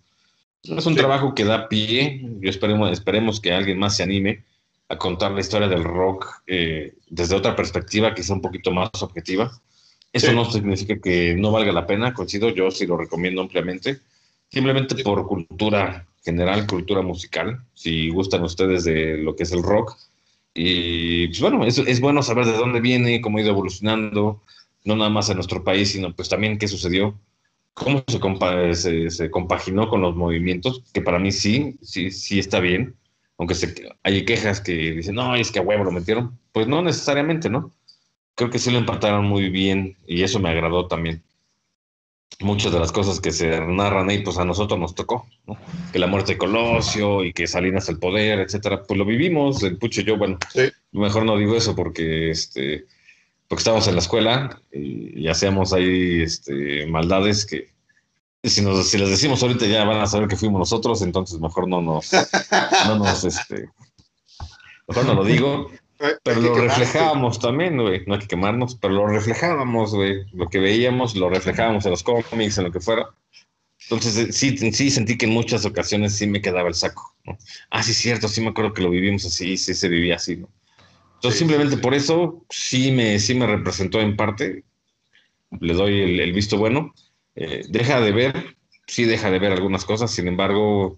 Es 0.62 0.86
un 0.86 0.96
trabajo 0.96 1.34
que 1.34 1.46
da 1.46 1.70
pie, 1.70 2.22
yo 2.42 2.50
esperemos, 2.50 2.92
esperemos 2.92 3.40
que 3.40 3.54
alguien 3.54 3.80
más 3.80 3.96
se 3.96 4.04
anime 4.04 4.44
a 4.90 4.98
contar 4.98 5.32
la 5.32 5.40
historia 5.40 5.70
del 5.70 5.86
rock 5.86 6.42
eh, 6.48 6.96
desde 7.08 7.36
otra 7.36 7.56
perspectiva, 7.56 8.14
quizá 8.14 8.34
un 8.34 8.42
poquito 8.42 8.72
más 8.72 8.90
objetiva. 9.02 9.52
Eso 10.12 10.34
no 10.34 10.52
significa 10.52 11.00
que 11.00 11.36
no 11.36 11.52
valga 11.52 11.72
la 11.72 11.86
pena, 11.86 12.14
coincido, 12.14 12.50
yo 12.50 12.72
sí 12.72 12.86
lo 12.88 12.98
recomiendo 12.98 13.42
ampliamente, 13.42 14.00
simplemente 14.50 15.02
por 15.04 15.28
cultura 15.28 16.08
general, 16.26 16.68
cultura 16.68 17.02
musical, 17.04 17.64
si 17.74 18.10
gustan 18.10 18.44
ustedes 18.44 18.84
de 18.84 19.18
lo 19.18 19.36
que 19.36 19.44
es 19.44 19.52
el 19.54 19.64
rock. 19.64 19.96
Y 20.54 21.28
pues 21.28 21.42
bueno, 21.42 21.66
es, 21.66 21.78
es 21.78 22.02
bueno 22.02 22.24
saber 22.24 22.46
de 22.46 22.58
dónde 22.58 22.82
viene, 22.82 23.22
cómo 23.22 23.38
ha 23.38 23.42
ido 23.42 23.52
evolucionando, 23.52 24.44
no 24.84 24.96
nada 24.96 25.10
más 25.10 25.30
en 25.30 25.36
nuestro 25.36 25.64
país, 25.64 25.92
sino 25.92 26.14
pues 26.16 26.30
también 26.30 26.58
qué 26.58 26.68
sucedió 26.68 27.20
cómo 27.80 28.04
se, 28.74 29.10
se, 29.10 29.32
compaginó 29.32 29.90
con 29.90 30.02
los 30.02 30.16
movimientos, 30.16 30.84
que 30.94 31.02
para 31.02 31.20
mí 31.20 31.32
sí, 31.32 31.78
sí, 31.82 32.12
sí 32.12 32.40
está 32.40 32.60
bien, 32.60 32.96
aunque 33.38 33.56
hay 34.04 34.26
quejas 34.26 34.62
que 34.62 34.74
dicen, 34.92 35.16
no, 35.16 35.36
es 35.36 35.52
que 35.52 35.60
a 35.60 35.62
huevo 35.62 35.86
lo 35.86 35.92
metieron, 35.92 36.38
pues 36.52 36.68
no 36.68 36.82
necesariamente, 36.82 37.50
¿no? 37.50 37.72
Creo 38.36 38.50
que 38.50 38.60
sí 38.60 38.72
lo 38.72 38.78
empataron 38.78 39.26
muy 39.26 39.50
bien 39.50 39.98
y 40.08 40.24
eso 40.24 40.40
me 40.40 40.50
agradó 40.50 40.88
también. 40.88 41.24
Muchas 42.42 42.72
de 42.72 42.80
las 42.80 42.92
cosas 42.92 43.20
que 43.20 43.32
se 43.32 43.60
narran 43.60 44.10
ahí, 44.10 44.20
pues 44.20 44.38
a 44.38 44.46
nosotros 44.46 44.80
nos 44.80 44.96
tocó, 44.96 45.28
¿no? 45.46 45.58
Que 45.92 46.00
la 46.00 46.08
muerte 46.08 46.34
de 46.34 46.38
Colosio 46.38 47.26
y 47.26 47.34
que 47.34 47.48
Salinas 47.48 47.90
el 47.90 48.00
poder, 48.00 48.40
etcétera, 48.40 48.84
pues 48.84 48.98
lo 48.98 49.04
vivimos, 49.04 49.62
el 49.64 49.78
Pucho 49.78 50.02
y 50.02 50.06
yo, 50.06 50.18
bueno, 50.18 50.38
mejor 50.92 51.26
no 51.26 51.38
digo 51.38 51.58
eso 51.58 51.76
porque, 51.76 52.30
este, 52.32 52.86
porque 53.48 53.60
estábamos 53.60 53.88
en 53.88 53.96
la 53.96 54.02
escuela 54.02 54.62
y, 54.72 55.28
hacíamos 55.28 55.74
ahí 55.74 56.22
este, 56.22 56.86
maldades 56.88 57.46
que 57.46 57.72
si, 58.44 58.62
nos, 58.62 58.88
si 58.88 58.98
les 58.98 59.10
decimos 59.10 59.44
ahorita 59.44 59.66
ya 59.66 59.84
van 59.84 60.00
a 60.00 60.08
saber 60.08 60.30
que 60.30 60.38
fuimos 60.38 60.60
nosotros, 60.60 61.02
entonces 61.02 61.40
mejor 61.42 61.68
no 61.68 61.82
nos, 61.82 62.12
no 62.88 62.96
nos, 62.98 63.26
este, 63.26 63.70
mejor 64.88 65.06
no 65.06 65.14
lo 65.14 65.24
digo. 65.26 65.70
Pero 66.24 66.40
lo 66.40 66.56
reflejábamos 66.56 67.40
también, 67.40 67.78
güey. 67.78 68.04
No 68.06 68.14
hay 68.14 68.22
que 68.22 68.28
quemarnos, 68.28 68.76
pero 68.76 68.94
lo 68.94 69.08
reflejábamos, 69.08 69.94
güey. 69.94 70.26
Lo 70.32 70.48
que 70.48 70.60
veíamos, 70.60 71.16
lo 71.16 71.30
reflejábamos 71.30 71.86
en 71.86 71.92
los 71.92 72.04
cómics, 72.04 72.58
en 72.58 72.64
lo 72.64 72.72
que 72.72 72.80
fuera. 72.80 73.10
Entonces, 73.84 74.18
eh, 74.18 74.32
sí, 74.32 74.58
sí 74.72 74.90
sentí 74.92 75.18
que 75.18 75.26
en 75.26 75.34
muchas 75.34 75.66
ocasiones 75.66 76.16
sí 76.16 76.28
me 76.28 76.42
quedaba 76.42 76.70
el 76.70 76.76
saco. 76.76 77.16
¿no? 77.26 77.38
Ah, 77.70 77.84
sí, 77.84 77.94
cierto, 77.94 78.28
sí 78.28 78.40
me 78.40 78.50
acuerdo 78.50 78.74
que 78.74 78.82
lo 78.82 78.90
vivimos 78.90 79.26
así, 79.26 79.58
sí 79.58 79.74
se 79.74 79.90
vivía 79.90 80.16
así, 80.16 80.38
¿no? 80.38 80.50
Entonces, 81.16 81.40
simplemente 81.40 81.78
por 81.78 81.94
eso 81.94 82.46
sí 82.50 82.92
me, 82.92 83.20
sí 83.20 83.36
me 83.36 83.46
representó 83.46 84.00
en 84.00 84.16
parte. 84.16 84.64
Le 85.60 85.74
doy 85.74 86.20
el, 86.22 86.32
visto 86.32 86.58
bueno. 86.58 86.94
Eh, 87.36 87.66
deja 87.68 88.00
de 88.00 88.12
ver, 88.14 88.56
sí 88.88 89.04
deja 89.04 89.30
de 89.32 89.40
ver 89.40 89.52
algunas 89.52 89.84
cosas, 89.84 90.12
sin 90.12 90.28
embargo, 90.30 90.98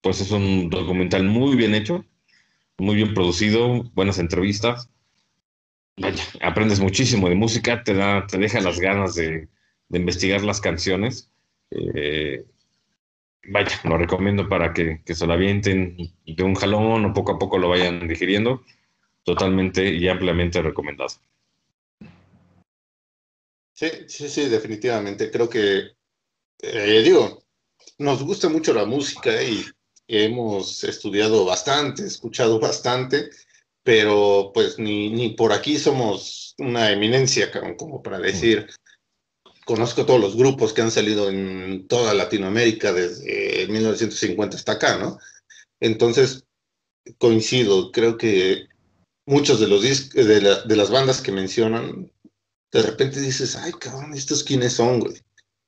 pues 0.00 0.20
es 0.20 0.30
un 0.30 0.70
documental 0.70 1.24
muy 1.24 1.56
bien 1.56 1.74
hecho, 1.74 2.04
muy 2.78 2.96
bien 2.96 3.14
producido, 3.14 3.84
buenas 3.94 4.18
entrevistas. 4.18 4.90
Vaya, 5.96 6.24
aprendes 6.40 6.80
muchísimo 6.80 7.28
de 7.28 7.34
música, 7.34 7.84
te, 7.84 7.94
da, 7.94 8.26
te 8.26 8.38
deja 8.38 8.60
las 8.60 8.80
ganas 8.80 9.14
de, 9.14 9.48
investigar 9.90 10.42
las 10.42 10.60
canciones. 10.60 11.30
Eh, 11.70 12.46
vaya, 13.48 13.80
lo 13.84 13.98
recomiendo 13.98 14.48
para 14.48 14.72
que, 14.72 15.02
que 15.04 15.14
se 15.14 15.26
lo 15.26 15.34
avienten 15.34 15.96
de 16.24 16.42
un 16.42 16.54
jalón 16.54 17.04
o 17.04 17.12
poco 17.12 17.32
a 17.32 17.38
poco 17.38 17.58
lo 17.58 17.68
vayan 17.68 18.08
digiriendo 18.08 18.62
totalmente 19.24 19.92
y 19.92 20.08
ampliamente 20.08 20.62
recomendado. 20.62 21.10
Sí, 23.74 23.88
sí, 24.06 24.28
sí, 24.28 24.48
definitivamente. 24.48 25.30
Creo 25.30 25.48
que, 25.48 25.92
eh, 26.62 27.02
digo, 27.02 27.42
nos 27.98 28.22
gusta 28.22 28.48
mucho 28.48 28.72
la 28.72 28.84
música 28.84 29.42
y 29.42 29.64
hemos 30.08 30.84
estudiado 30.84 31.44
bastante, 31.44 32.04
escuchado 32.06 32.58
bastante, 32.58 33.30
pero 33.82 34.50
pues 34.54 34.78
ni, 34.78 35.10
ni 35.10 35.30
por 35.30 35.52
aquí 35.52 35.78
somos 35.78 36.54
una 36.58 36.90
eminencia 36.90 37.50
como 37.76 38.02
para 38.02 38.18
decir, 38.18 38.68
conozco 39.64 40.06
todos 40.06 40.20
los 40.20 40.36
grupos 40.36 40.72
que 40.72 40.82
han 40.82 40.90
salido 40.90 41.28
en 41.28 41.86
toda 41.88 42.14
Latinoamérica 42.14 42.92
desde 42.92 43.66
1950 43.68 44.56
hasta 44.56 44.72
acá, 44.72 44.98
¿no? 44.98 45.18
Entonces, 45.80 46.44
coincido, 47.18 47.90
creo 47.90 48.16
que 48.16 48.68
muchos 49.26 49.60
de 49.60 49.68
los 49.68 49.82
de, 49.82 50.24
de, 50.40 50.76
las 50.76 50.90
bandas 50.90 51.20
que 51.20 51.32
mencionan, 51.32 52.12
de 52.72 52.82
repente 52.82 53.20
dices, 53.20 53.56
ay, 53.56 53.72
cabrón, 53.72 54.14
¿estos 54.14 54.44
quiénes 54.44 54.74
son, 54.74 55.00
güey? 55.00 55.20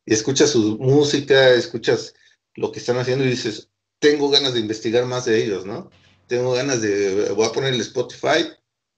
Y 0.07 0.15
escuchas 0.15 0.51
su 0.51 0.79
música, 0.79 1.51
escuchas 1.51 2.15
lo 2.55 2.71
que 2.73 2.79
están 2.79 2.99
haciendo 2.99 3.25
y 3.25 3.31
dices, 3.31 3.71
tengo 3.99 4.31
ganas 4.31 4.55
de 4.55 4.61
investigar 4.61 5.07
más 5.07 5.25
de 5.25 5.43
ellos, 5.43 5.67
¿no? 5.67 5.91
Tengo 6.27 6.53
ganas 6.53 6.81
de, 6.81 7.31
voy 7.33 7.47
a 7.47 7.53
poner 7.53 7.75
el 7.75 7.81
Spotify, 7.81 8.49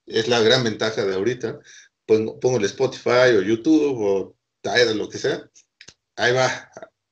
es 0.06 0.28
la 0.28 0.40
gran 0.40 0.64
ventaja 0.64 1.04
de 1.04 1.14
ahorita, 1.14 1.60
pongo, 2.06 2.56
el 2.56 2.64
Spotify 2.64 3.34
o 3.36 3.42
YouTube 3.42 3.98
o 4.00 4.36
Tidal, 4.62 4.98
lo 4.98 5.08
que 5.08 5.18
sea, 5.18 5.48
ahí 6.16 6.32
va, 6.32 6.70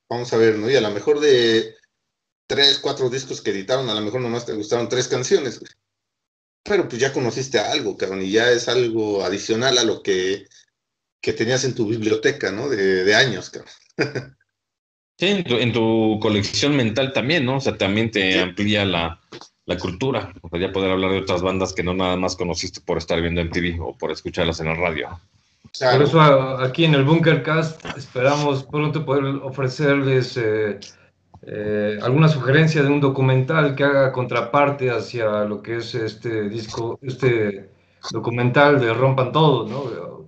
vamos 0.09 0.33
a 0.33 0.37
ver, 0.37 0.57
¿no? 0.57 0.71
Y 0.71 0.77
a 0.77 0.81
lo 0.81 0.91
mejor 0.91 1.21
de 1.21 1.77
tres, 2.47 2.79
cuatro 2.79 3.11
discos 3.11 3.41
que 3.41 3.51
editaron, 3.51 3.89
a 3.89 3.95
lo 3.95 4.01
mejor 4.01 4.21
nomás 4.21 4.47
te 4.47 4.53
gustaron 4.53 4.89
tres 4.89 5.09
canciones, 5.09 5.61
pero 6.63 6.89
pues 6.89 7.01
ya 7.01 7.13
conociste 7.13 7.59
algo, 7.59 7.97
cabrón, 7.97 8.23
y 8.23 8.31
ya 8.31 8.51
es 8.51 8.69
algo 8.69 9.23
adicional 9.25 9.79
a 9.79 9.85
lo 9.85 10.03
que, 10.03 10.47
tenías 11.21 11.65
en 11.65 11.75
tu 11.75 11.87
biblioteca, 11.87 12.53
¿no? 12.53 12.69
De, 12.69 13.15
años, 13.15 13.51
cabrón. 13.51 13.73
Sí, 15.17 15.45
en 15.47 15.73
tu, 15.73 16.19
colección 16.21 16.77
mental 16.77 17.13
también, 17.13 17.47
¿no? 17.47 17.57
O 17.57 17.61
sea, 17.61 17.77
también 17.77 18.11
te 18.11 18.41
amplía 18.41 18.85
la, 18.85 19.21
cultura. 19.79 20.33
O 20.43 20.49
sea, 20.49 20.59
ya 20.59 20.73
poder 20.73 20.91
hablar 20.91 21.13
de 21.13 21.19
otras 21.19 21.43
bandas 21.43 21.73
que 21.73 21.83
no 21.83 21.95
nada 21.95 22.17
más 22.17 22.37
conociste 22.37 22.81
por 22.81 22.99
estar 22.99 23.21
viendo 23.21 23.41
en 23.41 23.51
TV 23.51 23.79
o 23.81 23.97
por 23.97 24.11
escucharlas 24.11 24.61
en 24.61 24.67
la 24.67 24.75
radio. 24.75 25.09
Por 25.81 26.03
eso 26.03 26.21
aquí 26.61 26.85
en 26.85 26.95
el 26.95 27.05
Bunkercast 27.05 27.85
esperamos 27.97 28.65
pronto 28.65 29.05
poder 29.05 29.25
ofrecerles 29.43 30.37
eh, 30.37 30.79
eh, 31.47 31.99
alguna 32.03 32.29
sugerencia 32.29 32.83
de 32.83 32.89
un 32.89 33.01
documental 33.01 33.75
que 33.75 33.85
haga 33.85 34.13
contraparte 34.13 34.91
hacia 34.91 35.45
lo 35.45 35.63
que 35.63 35.79
es 35.79 35.95
este 35.95 36.49
disco, 36.49 36.99
este 37.03 37.71
documental 38.11 38.81
de 38.81 38.95
Rompan 38.95 39.33
Todo, 39.33 39.67
¿no? 39.67 40.24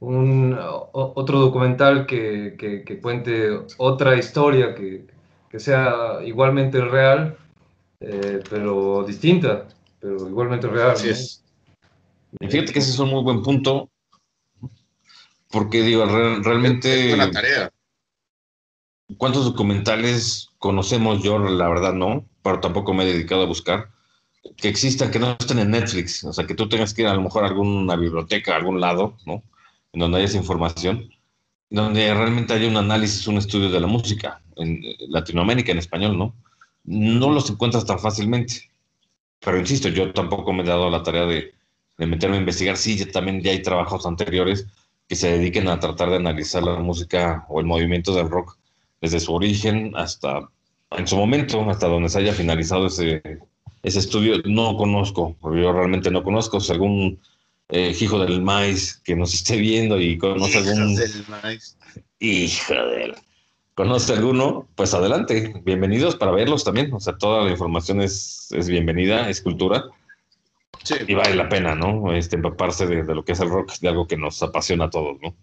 Un, 0.00 0.56
otro 0.58 1.40
documental 1.40 2.06
que, 2.06 2.56
que, 2.58 3.00
cuente 3.00 3.50
otra 3.76 4.16
historia 4.16 4.74
que, 4.74 5.06
que 5.50 5.60
sea 5.60 6.20
igualmente 6.24 6.80
real, 6.80 7.36
eh, 8.00 8.42
pero 8.48 9.04
distinta, 9.06 9.68
pero 10.00 10.26
igualmente 10.26 10.68
real. 10.68 10.96
es. 11.04 11.44
fíjate 12.40 12.72
que 12.72 12.78
ese 12.78 12.90
es 12.90 12.98
un 12.98 13.10
muy 13.10 13.22
buen 13.22 13.42
punto, 13.42 13.90
porque 15.50 15.82
digo, 15.82 16.06
realmente... 16.06 17.12
Es 17.12 17.30
tarea. 17.30 17.70
¿Cuántos 19.18 19.44
documentales 19.44 20.48
conocemos 20.58 21.22
yo, 21.22 21.38
la 21.38 21.68
verdad 21.68 21.92
no, 21.92 22.24
pero 22.42 22.60
tampoco 22.60 22.94
me 22.94 23.04
he 23.04 23.12
dedicado 23.12 23.42
a 23.42 23.46
buscar, 23.46 23.90
que 24.56 24.68
existan, 24.68 25.10
que 25.10 25.18
no 25.18 25.36
estén 25.38 25.58
en 25.58 25.72
Netflix, 25.72 26.24
o 26.24 26.32
sea, 26.32 26.46
que 26.46 26.54
tú 26.54 26.68
tengas 26.68 26.94
que 26.94 27.02
ir 27.02 27.08
a 27.08 27.14
lo 27.14 27.22
mejor 27.22 27.44
a 27.44 27.48
alguna 27.48 27.96
biblioteca, 27.96 28.52
a 28.52 28.56
algún 28.56 28.80
lado, 28.80 29.16
¿no? 29.26 29.42
En 29.92 30.00
donde 30.00 30.18
haya 30.18 30.26
esa 30.26 30.36
información, 30.38 31.10
donde 31.68 32.12
realmente 32.14 32.52
haya 32.52 32.68
un 32.68 32.76
análisis, 32.76 33.26
un 33.26 33.38
estudio 33.38 33.70
de 33.70 33.80
la 33.80 33.86
música, 33.86 34.42
en 34.56 34.80
Latinoamérica, 35.08 35.72
en 35.72 35.78
español, 35.78 36.18
¿no? 36.18 36.34
No 36.84 37.30
los 37.30 37.50
encuentras 37.50 37.84
tan 37.86 37.98
fácilmente. 37.98 38.70
Pero 39.40 39.58
insisto, 39.58 39.88
yo 39.88 40.12
tampoco 40.12 40.52
me 40.52 40.62
he 40.62 40.66
dado 40.66 40.90
la 40.90 41.02
tarea 41.02 41.26
de, 41.26 41.54
de 41.98 42.06
meterme 42.06 42.36
a 42.36 42.40
investigar. 42.40 42.76
Sí, 42.76 42.96
ya, 42.96 43.10
también 43.10 43.42
ya 43.42 43.52
hay 43.52 43.62
trabajos 43.62 44.06
anteriores 44.06 44.66
que 45.08 45.16
se 45.16 45.30
dediquen 45.32 45.68
a 45.68 45.80
tratar 45.80 46.10
de 46.10 46.16
analizar 46.16 46.62
la 46.62 46.76
música 46.76 47.44
o 47.48 47.60
el 47.60 47.66
movimiento 47.66 48.14
del 48.14 48.28
rock 48.28 48.56
desde 49.00 49.20
su 49.20 49.32
origen 49.34 49.92
hasta, 49.96 50.48
en 50.90 51.06
su 51.06 51.16
momento, 51.16 51.68
hasta 51.70 51.88
donde 51.88 52.08
se 52.08 52.18
haya 52.18 52.32
finalizado 52.32 52.86
ese, 52.86 53.22
ese 53.82 53.98
estudio, 53.98 54.36
no 54.44 54.76
conozco, 54.76 55.36
yo 55.42 55.72
realmente 55.72 56.10
no 56.10 56.22
conozco. 56.22 56.60
Si 56.60 56.72
eh, 57.70 57.96
hijo 57.98 58.18
del 58.18 58.42
maíz 58.42 59.00
que 59.04 59.16
nos 59.16 59.34
esté 59.34 59.56
viendo 59.56 60.00
y 60.00 60.18
conoce 60.18 60.58
algún. 60.58 60.94
Del 60.94 61.24
maíz. 61.28 61.76
Hijo 62.18 62.74
de 62.74 63.14
¿Conoce 63.74 64.12
alguno? 64.12 64.68
Pues 64.74 64.92
adelante, 64.92 65.54
bienvenidos 65.64 66.16
para 66.16 66.32
verlos 66.32 66.64
también. 66.64 66.92
O 66.92 67.00
sea, 67.00 67.16
toda 67.16 67.44
la 67.44 67.50
información 67.50 68.02
es, 68.02 68.48
es 68.50 68.68
bienvenida, 68.68 69.30
es 69.30 69.40
cultura. 69.40 69.84
Sí. 70.82 70.94
Y 71.06 71.14
vale 71.14 71.34
la 71.34 71.48
pena, 71.48 71.74
¿no? 71.74 72.12
Este, 72.14 72.36
empaparse 72.36 72.86
de, 72.86 73.02
de, 73.02 73.14
lo 73.14 73.24
que 73.24 73.32
es 73.32 73.40
el 73.40 73.48
rock, 73.48 73.72
de 73.80 73.88
algo 73.88 74.06
que 74.06 74.16
nos 74.16 74.42
apasiona 74.42 74.86
a 74.86 74.90
todos, 74.90 75.18
¿no? 75.22 75.34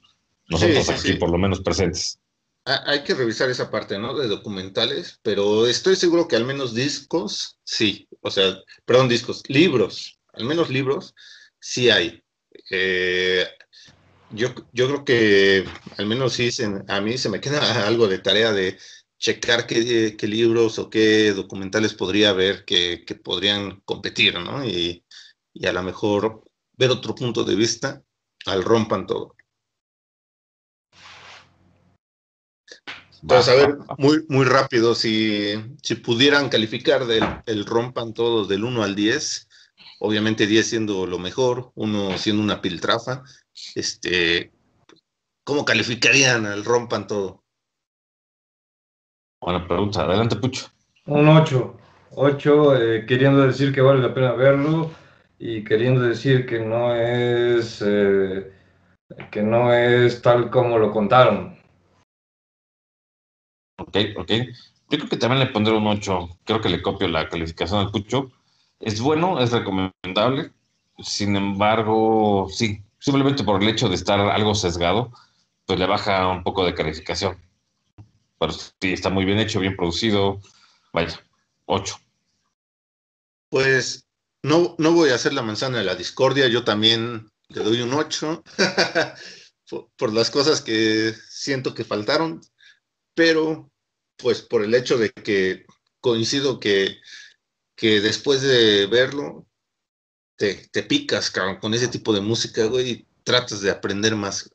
Nosotros 0.50 0.90
aquí, 0.90 1.14
por 1.14 1.30
lo 1.30 1.38
menos 1.38 1.62
presentes 1.62 2.20
hay 2.68 3.04
que 3.04 3.16
revisar 3.16 3.50
esa 3.50 3.72
parte, 3.72 3.98
¿no? 3.98 4.18
De 4.18 4.28
documentales, 4.28 5.20
pero 5.24 5.68
estoy 5.68 5.96
seguro 5.96 6.28
que 6.28 6.36
al 6.36 6.46
menos 6.46 6.74
discos, 6.74 7.58
sí. 7.64 8.08
O 8.22 8.30
sea, 8.30 8.58
perdón, 8.86 9.08
discos, 9.08 9.44
libros, 9.48 10.20
al 10.34 10.46
menos 10.46 10.70
libros, 10.70 11.16
sí 11.60 11.90
hay. 11.90 12.24
Eh, 12.72 13.46
yo, 14.32 14.54
yo 14.74 14.88
creo 14.88 15.06
que 15.06 15.66
al 15.98 16.06
menos 16.06 16.34
sí, 16.34 16.50
a 16.88 17.02
mí 17.02 17.18
se 17.18 17.30
me 17.30 17.42
queda 17.42 17.60
algo 17.88 18.08
de 18.08 18.20
tarea 18.20 18.52
de 18.52 18.78
checar 19.20 19.66
qué, 19.66 20.16
libros 20.22 20.78
o 20.80 20.90
qué 20.90 21.34
documentales 21.34 21.94
podría 21.94 22.30
haber 22.30 22.66
que, 22.66 23.04
podrían 23.24 23.82
competir, 23.82 24.40
¿no? 24.40 24.66
Y, 24.66 25.04
y 25.54 25.66
a 25.66 25.74
lo 25.74 25.84
mejor 25.84 26.44
ver 26.74 26.92
otro 26.92 27.16
punto 27.16 27.44
de 27.44 27.56
vista 27.56 28.04
al 28.46 28.64
rompan 28.64 29.08
todo. 29.08 29.36
Entonces, 33.22 33.54
a 33.54 33.56
ver, 33.56 33.78
muy, 33.98 34.24
muy 34.30 34.46
rápido, 34.46 34.94
si, 34.94 35.54
si 35.82 35.96
pudieran 35.96 36.50
calificar 36.50 37.06
del 37.06 37.24
el 37.46 37.66
rompan 37.66 38.14
todos 38.14 38.48
del 38.48 38.64
1 38.64 38.84
al 38.84 38.96
10, 38.96 39.47
obviamente 40.00 40.48
10 40.48 40.68
siendo 40.68 41.06
lo 41.06 41.20
mejor, 41.20 41.72
1 41.76 42.18
siendo 42.18 42.44
una 42.44 42.62
piltrafa, 42.62 43.24
este, 43.76 44.52
¿cómo 45.44 45.66
calificarían 45.66 46.46
al 46.46 46.66
rompan 46.66 47.08
todo? 47.08 47.44
Buena 49.40 49.68
pregunta. 49.68 50.02
Adelante, 50.02 50.36
Pucho. 50.36 50.68
Un 51.06 51.28
8. 51.28 51.78
8, 52.12 52.82
eh, 52.82 53.06
queriendo 53.06 53.46
decir 53.46 53.74
que 53.74 53.82
vale 53.82 54.02
la 54.02 54.14
pena 54.14 54.34
verlo 54.34 54.92
y 55.38 55.64
queriendo 55.64 56.02
decir 56.02 56.46
que 56.46 56.60
no 56.60 56.96
es 56.96 57.84
eh, 57.86 58.52
que 59.32 59.42
no 59.42 59.74
es 59.74 60.22
tal 60.22 60.50
como 60.50 60.78
lo 60.78 60.92
contaron. 60.92 61.58
Ok, 63.78 63.98
ok. 64.18 64.32
Yo 64.90 64.98
creo 64.98 65.10
que 65.10 65.18
también 65.18 65.40
le 65.46 65.52
pondré 65.52 65.74
un 65.76 65.86
8. 65.86 66.40
Creo 66.44 66.62
que 66.62 66.70
le 66.70 66.82
copio 66.82 67.08
la 67.08 67.30
calificación 67.30 67.80
al 67.80 67.92
Pucho. 67.92 68.32
Es 68.80 69.00
bueno, 69.02 69.40
es 69.42 69.52
recomendable. 69.52 70.52
Sin 71.00 71.36
embargo, 71.36 72.48
sí, 72.50 72.84
simplemente 73.00 73.44
por 73.44 73.62
el 73.62 73.70
hecho 73.70 73.90
de 73.90 73.96
estar 73.96 74.20
algo 74.20 74.56
sesgado, 74.56 75.12
pues 75.66 75.80
le 75.80 75.86
baja 75.86 76.28
un 76.28 76.44
poco 76.44 76.66
de 76.66 76.74
calificación. 76.74 77.38
Pero 78.40 78.54
sí, 78.54 78.94
está 78.94 79.10
muy 79.10 79.26
bien 79.26 79.40
hecho, 79.40 79.60
bien 79.60 79.76
producido. 79.76 80.40
Vaya, 80.94 81.20
8. 81.66 82.00
Pues 83.50 84.08
no, 84.44 84.76
no 84.78 84.92
voy 84.94 85.10
a 85.10 85.16
hacer 85.16 85.34
la 85.34 85.42
manzana 85.42 85.80
de 85.80 85.84
la 85.84 85.96
discordia, 85.96 86.48
yo 86.48 86.64
también 86.64 87.32
le 87.50 87.64
doy 87.64 87.82
un 87.82 87.94
8 87.94 88.44
por, 89.98 90.14
las 90.14 90.30
cosas 90.30 90.62
que 90.62 91.14
siento 91.30 91.74
que 91.74 91.84
faltaron, 91.84 92.42
pero 93.14 93.72
pues 94.18 94.42
por 94.42 94.64
el 94.64 94.74
hecho 94.74 94.98
de 94.98 95.12
que 95.12 95.66
coincido 96.00 96.60
que, 96.60 96.98
que 97.78 98.02
después 98.02 98.42
de 98.42 98.88
verlo 98.88 99.46
te, 100.36 100.68
te 100.72 100.84
picas, 100.84 101.32
con 101.32 101.74
ese 101.74 101.88
tipo 101.88 102.12
de 102.12 102.22
música, 102.22 102.66
güey, 102.66 102.90
y 102.90 103.08
tratas 103.24 103.62
de 103.62 103.72
aprender 103.72 104.16
más. 104.16 104.50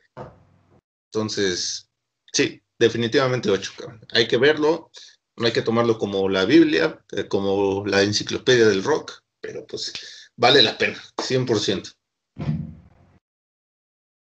Entonces, 1.11 1.89
sí, 2.33 2.61
definitivamente 2.79 3.49
8, 3.49 3.73
cabrón. 3.79 4.05
Hay 4.13 4.27
que 4.27 4.37
verlo, 4.37 4.91
no 5.37 5.47
hay 5.47 5.53
que 5.53 5.63
tomarlo 5.63 5.99
como 5.99 6.29
la 6.29 6.45
Biblia, 6.45 7.01
eh, 7.13 7.29
como 7.29 7.87
la 7.87 8.03
enciclopedia 8.03 8.67
del 8.67 8.83
rock, 8.83 9.13
pero 9.41 9.65
pues 9.67 9.93
vale 10.37 10.63
la 10.63 10.77
pena, 10.77 11.01
100%. 11.17 11.95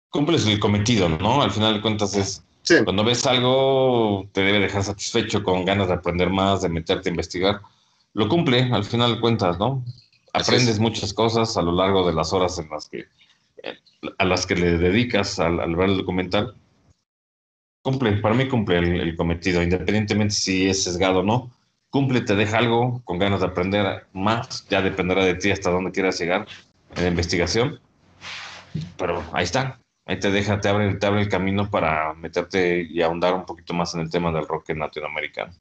Cumples 0.08 0.46
el 0.46 0.58
cometido, 0.58 1.10
¿no? 1.10 1.42
Al 1.42 1.50
final 1.50 1.74
de 1.74 1.82
cuentas 1.82 2.14
es, 2.14 2.42
cuando 2.84 3.04
ves 3.04 3.26
algo, 3.26 4.26
te 4.32 4.40
debe 4.40 4.60
dejar 4.60 4.84
satisfecho, 4.84 5.42
con 5.42 5.66
ganas 5.66 5.88
de 5.88 5.94
aprender 5.94 6.30
más, 6.30 6.62
de 6.62 6.70
meterte 6.70 7.10
a 7.10 7.12
investigar. 7.12 7.60
Lo 8.16 8.28
cumple, 8.28 8.70
al 8.72 8.84
final 8.84 9.16
de 9.16 9.20
cuentas, 9.20 9.58
¿no? 9.58 9.84
Aprendes 10.32 10.78
muchas 10.78 11.12
cosas 11.12 11.54
a 11.58 11.62
lo 11.62 11.72
largo 11.72 12.06
de 12.06 12.14
las 12.14 12.32
horas 12.32 12.58
en 12.58 12.70
las 12.70 12.88
que, 12.88 13.04
a 14.16 14.24
las 14.24 14.46
que 14.46 14.56
le 14.56 14.78
dedicas 14.78 15.38
al, 15.38 15.76
ver 15.76 15.90
el 15.90 15.98
documental. 15.98 16.54
Cumple, 17.82 18.12
para 18.16 18.34
mí 18.34 18.48
cumple 18.48 18.78
el 18.78 19.14
cometido, 19.16 19.62
independientemente 19.62 20.34
si 20.34 20.66
es 20.66 20.82
sesgado 20.82 21.20
o 21.20 21.22
no 21.22 21.50
cumple, 21.90 22.22
te 22.22 22.34
deja 22.34 22.58
algo 22.58 23.02
con 23.04 23.18
ganas 23.18 23.40
de 23.40 23.46
aprender 23.46 24.06
más, 24.14 24.66
ya 24.68 24.82
dependerá 24.82 25.24
de 25.24 25.34
ti 25.34 25.50
hasta 25.50 25.70
dónde 25.70 25.92
quieras 25.92 26.18
llegar 26.18 26.46
en 26.94 27.02
la 27.02 27.08
investigación. 27.08 27.80
Pero 28.96 29.22
ahí 29.32 29.44
está, 29.44 29.78
ahí 30.06 30.18
te 30.18 30.30
deja, 30.30 30.60
te 30.60 30.68
abre, 30.68 30.94
te 30.94 31.06
abre 31.06 31.22
el 31.22 31.28
camino 31.28 31.70
para 31.70 32.14
meterte 32.14 32.82
y 32.82 33.02
ahondar 33.02 33.34
un 33.34 33.44
poquito 33.44 33.74
más 33.74 33.94
en 33.94 34.00
el 34.00 34.10
tema 34.10 34.32
del 34.32 34.46
rock 34.46 34.70
latinoamericano. 34.70 35.52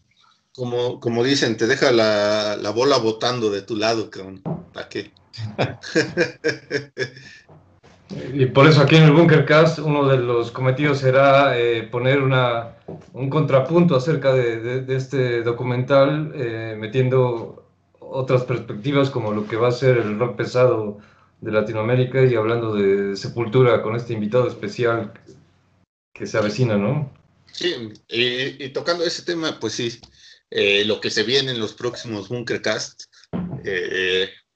Como, 0.56 1.00
como 1.00 1.24
dicen, 1.24 1.58
te 1.58 1.68
deja 1.68 1.92
la, 1.92 2.56
la 2.56 2.70
bola 2.70 2.98
botando 2.98 3.50
de 3.50 3.62
tu 3.62 3.76
lado, 3.76 4.10
¿Para 4.74 4.90
qué? 4.90 5.12
Y 8.34 8.46
por 8.46 8.68
eso 8.68 8.82
aquí 8.82 8.96
en 8.96 9.04
el 9.04 9.12
Bunkercast 9.12 9.80
uno 9.80 10.08
de 10.08 10.18
los 10.18 10.52
cometidos 10.52 11.00
será 11.00 11.58
eh, 11.58 11.84
poner 11.84 12.22
una, 12.22 12.76
un 13.14 13.30
contrapunto 13.30 13.96
acerca 13.96 14.34
de, 14.34 14.86
este 14.96 15.42
documental, 15.42 16.32
eh, 16.36 16.76
metiendo 16.78 17.68
otras 18.00 18.44
perspectivas 18.44 19.10
como 19.10 19.32
lo 19.32 19.48
que 19.48 19.56
va 19.56 19.70
a 19.70 19.72
ser 19.72 19.98
el 19.98 20.20
rock 20.20 20.36
pesado 20.36 21.00
de 21.42 21.52
Latinoamérica 21.52 22.24
y 22.24 22.36
hablando 22.36 22.74
de 22.76 23.16
Sepultura 23.16 23.82
con 23.82 23.96
este 23.96 24.14
invitado 24.14 24.48
especial 24.48 25.12
que 26.14 26.28
se 26.28 26.38
avecina, 26.38 26.78
¿no? 26.78 27.12
Sí, 27.52 27.92
y, 28.10 28.70
tocando 28.70 29.04
ese 29.04 29.24
tema, 29.24 29.60
pues 29.60 29.74
sí, 29.74 30.00
eh, 30.58 30.86
lo 30.86 31.02
que 31.02 31.10
se 31.10 31.24
viene 31.24 31.52
en 31.52 31.60
los 31.60 31.74
próximos 31.74 32.30
Bunkercast, 32.30 33.04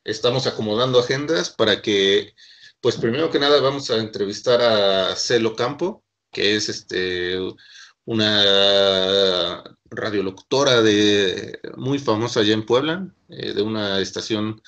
estamos 0.03 0.47
acomodando 0.47 0.99
agendas 0.99 1.49
para 1.49 1.81
que 1.81 2.33
pues 2.81 2.95
primero 2.95 3.29
que 3.29 3.39
nada 3.39 3.59
vamos 3.59 3.89
a 3.91 3.97
entrevistar 3.97 4.61
a 4.61 5.15
Celo 5.15 5.55
Campo, 5.55 6.03
que 6.31 6.55
es 6.55 6.69
este, 6.69 7.37
una 8.05 9.63
radiolocutora 9.89 10.81
de, 10.81 11.59
muy 11.75 11.99
famosa 11.99 12.39
allá 12.39 12.53
en 12.53 12.65
Puebla, 12.65 13.07
eh, 13.29 13.53
de 13.53 13.61
una 13.61 13.99
estación 13.99 14.61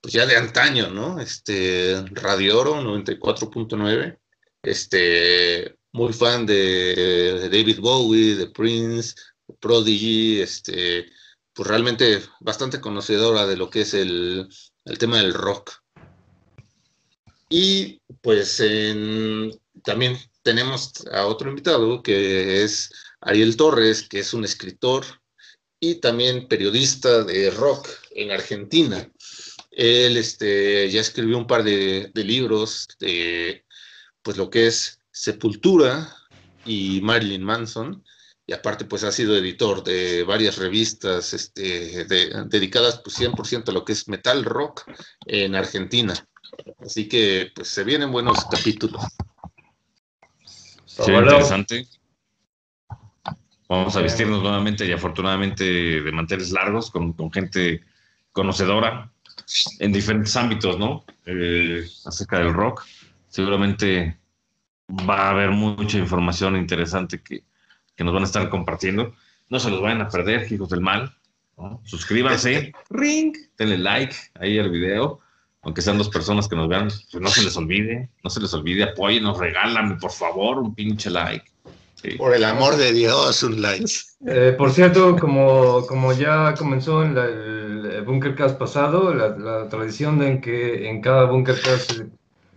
pues 0.00 0.14
ya 0.14 0.26
de 0.26 0.36
antaño, 0.36 0.90
¿no? 0.90 1.20
Este, 1.20 2.04
Radio 2.12 2.58
Oro 2.60 2.80
94.9, 2.82 4.18
este, 4.62 5.76
muy 5.92 6.12
fan 6.12 6.46
de, 6.46 7.48
David 7.50 7.80
Bowie, 7.80 8.36
de 8.36 8.46
Prince, 8.46 9.14
Prodigy, 9.60 10.40
este, 10.40 11.10
pues 11.52 11.68
realmente 11.68 12.22
bastante 12.40 12.80
conocedora 12.80 13.46
de 13.46 13.56
lo 13.56 13.70
que 13.70 13.82
es 13.82 13.94
el, 13.94 14.48
el 14.84 14.98
tema 14.98 15.18
del 15.18 15.34
rock. 15.34 15.72
Y 17.50 18.00
pues 18.20 18.62
también 19.82 20.18
tenemos 20.42 20.92
a 21.12 21.26
otro 21.26 21.48
invitado 21.48 22.02
que 22.02 22.62
es 22.62 22.90
Ariel 23.20 23.56
Torres, 23.56 24.06
que 24.08 24.20
es 24.20 24.34
un 24.34 24.44
escritor 24.44 25.04
y 25.80 25.96
también 25.96 26.48
periodista 26.48 27.24
de 27.24 27.50
rock 27.50 27.88
en 28.10 28.30
Argentina. 28.30 29.10
Él 29.70 30.16
este, 30.16 30.90
ya 30.90 31.00
escribió 31.00 31.38
un 31.38 31.46
par 31.46 31.62
de, 31.62 32.10
libros 32.14 32.88
de 32.98 33.64
pues 34.22 34.36
lo 34.36 34.50
que 34.50 34.66
es 34.66 35.00
Sepultura 35.10 36.14
y 36.64 37.00
Marilyn 37.02 37.44
Manson, 37.44 38.04
y 38.48 38.54
aparte 38.54 38.86
pues 38.86 39.04
ha 39.04 39.12
sido 39.12 39.36
editor 39.36 39.84
de 39.84 40.24
varias 40.24 40.56
revistas 40.56 41.34
este, 41.34 42.06
dedicadas 42.46 42.98
pues 43.04 43.20
100% 43.20 43.68
a 43.68 43.72
lo 43.72 43.84
que 43.84 43.92
es 43.92 44.08
metal 44.08 44.42
rock 44.42 44.90
en 45.26 45.54
Argentina. 45.54 46.14
Así 46.80 47.06
que 47.08 47.52
pues 47.54 47.68
se 47.68 47.84
vienen 47.84 48.10
buenos 48.10 48.46
capítulos. 48.46 49.02
Sí, 50.86 51.12
interesante. 51.12 51.86
Vamos 53.68 53.94
a 53.96 54.00
vestirnos 54.00 54.42
nuevamente 54.42 54.86
y 54.86 54.92
afortunadamente 54.92 56.00
de 56.00 56.12
manteles 56.12 56.50
largos 56.50 56.90
con, 56.90 57.14
gente 57.30 57.82
conocedora 58.32 59.12
en 59.78 59.92
diferentes 59.92 60.34
ámbitos, 60.36 60.78
¿no? 60.78 61.04
Eh, 61.26 61.86
acerca 62.06 62.38
del 62.38 62.54
rock. 62.54 62.86
Seguramente 63.28 64.18
va 64.88 65.26
a 65.26 65.30
haber 65.32 65.50
mucha 65.50 65.98
información 65.98 66.56
interesante 66.56 67.20
que, 67.20 67.44
nos 68.04 68.14
van 68.14 68.22
a 68.22 68.26
estar 68.26 68.48
compartiendo. 68.48 69.14
No 69.48 69.60
se 69.60 69.70
los 69.70 69.80
vayan 69.80 70.02
a 70.02 70.08
perder, 70.08 70.50
hijos 70.52 70.68
del 70.68 70.80
mal. 70.80 71.14
Suscríbanse, 71.84 72.72
ring, 72.90 73.34
denle 73.56 73.78
like 73.78 74.14
ahí 74.34 74.58
al 74.58 74.70
video 74.70 75.20
aunque 75.62 75.82
sean 75.82 75.98
dos 75.98 76.08
personas 76.08 76.48
que 76.48 76.56
nos 76.56 76.68
vean, 76.68 76.88
pues 77.10 77.22
no 77.22 77.28
se 77.28 77.42
les 77.42 77.56
olvide, 77.56 78.08
no 78.22 78.30
se 78.30 78.40
les 78.40 78.54
olvide, 78.54 78.84
apóyenos, 78.84 79.38
regálame 79.38 79.96
por 79.96 80.12
favor 80.12 80.58
un 80.58 80.74
pinche 80.74 81.10
like. 81.10 81.44
Por 82.16 82.32
el 82.34 82.44
amor 82.44 82.76
de 82.76 82.92
Dios, 82.92 83.42
un 83.42 83.60
like. 83.60 83.84
Eh, 84.26 84.54
por 84.56 84.70
cierto, 84.70 85.16
como, 85.16 85.84
como 85.86 86.12
ya 86.12 86.54
comenzó 86.54 87.02
en 87.02 87.18
el 87.18 88.02
Bunkercast 88.02 88.56
pasado, 88.56 89.12
la, 89.12 89.68
tradición 89.68 90.20
de 90.20 90.28
en 90.28 90.40
que 90.40 90.88
en 90.88 91.02
cada 91.02 91.24
Bunkercast 91.24 91.90
se, 91.90 92.06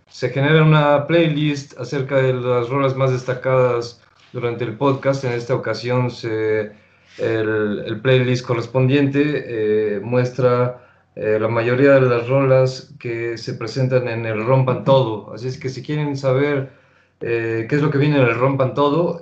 se 0.08 0.30
genera 0.30 0.62
una 0.62 1.08
playlist 1.08 1.76
acerca 1.78 2.16
de 2.16 2.34
las 2.34 2.68
rolas 2.68 2.94
más 2.94 3.10
destacadas 3.10 4.00
durante 4.32 4.64
el 4.64 4.76
podcast. 4.76 5.24
En 5.24 5.32
esta 5.32 5.54
ocasión 5.54 6.10
se, 6.10 6.72
el, 7.18 8.00
playlist 8.02 8.44
correspondiente 8.44 9.44
eh, 9.96 10.00
muestra 10.00 10.88
eh, 11.14 11.38
la 11.40 11.48
mayoría 11.48 11.92
de 11.94 12.00
las 12.02 12.28
rolas 12.28 12.94
que 12.98 13.36
se 13.36 13.54
presentan 13.54 14.08
en 14.08 14.26
el 14.26 14.44
Rompan 14.44 14.84
Todo. 14.84 15.32
Así 15.34 15.48
es 15.48 15.58
que 15.58 15.68
si 15.68 15.82
quieren 15.82 16.16
saber 16.16 16.72
eh, 17.20 17.66
qué 17.68 17.76
es 17.76 17.82
lo 17.82 17.90
que 17.90 17.98
viene 17.98 18.16
en 18.16 18.24
el 18.24 18.34
Rompan 18.34 18.74
Todo, 18.74 19.20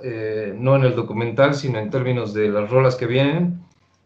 no 0.55 0.75
en 0.75 0.83
el 0.83 0.95
documental, 0.95 1.53
sino 1.53 1.79
en 1.79 1.89
términos 1.89 2.33
de 2.33 2.49
las 2.49 2.69
rolas 2.69 2.95
que 2.95 3.07
vienen, 3.07 3.61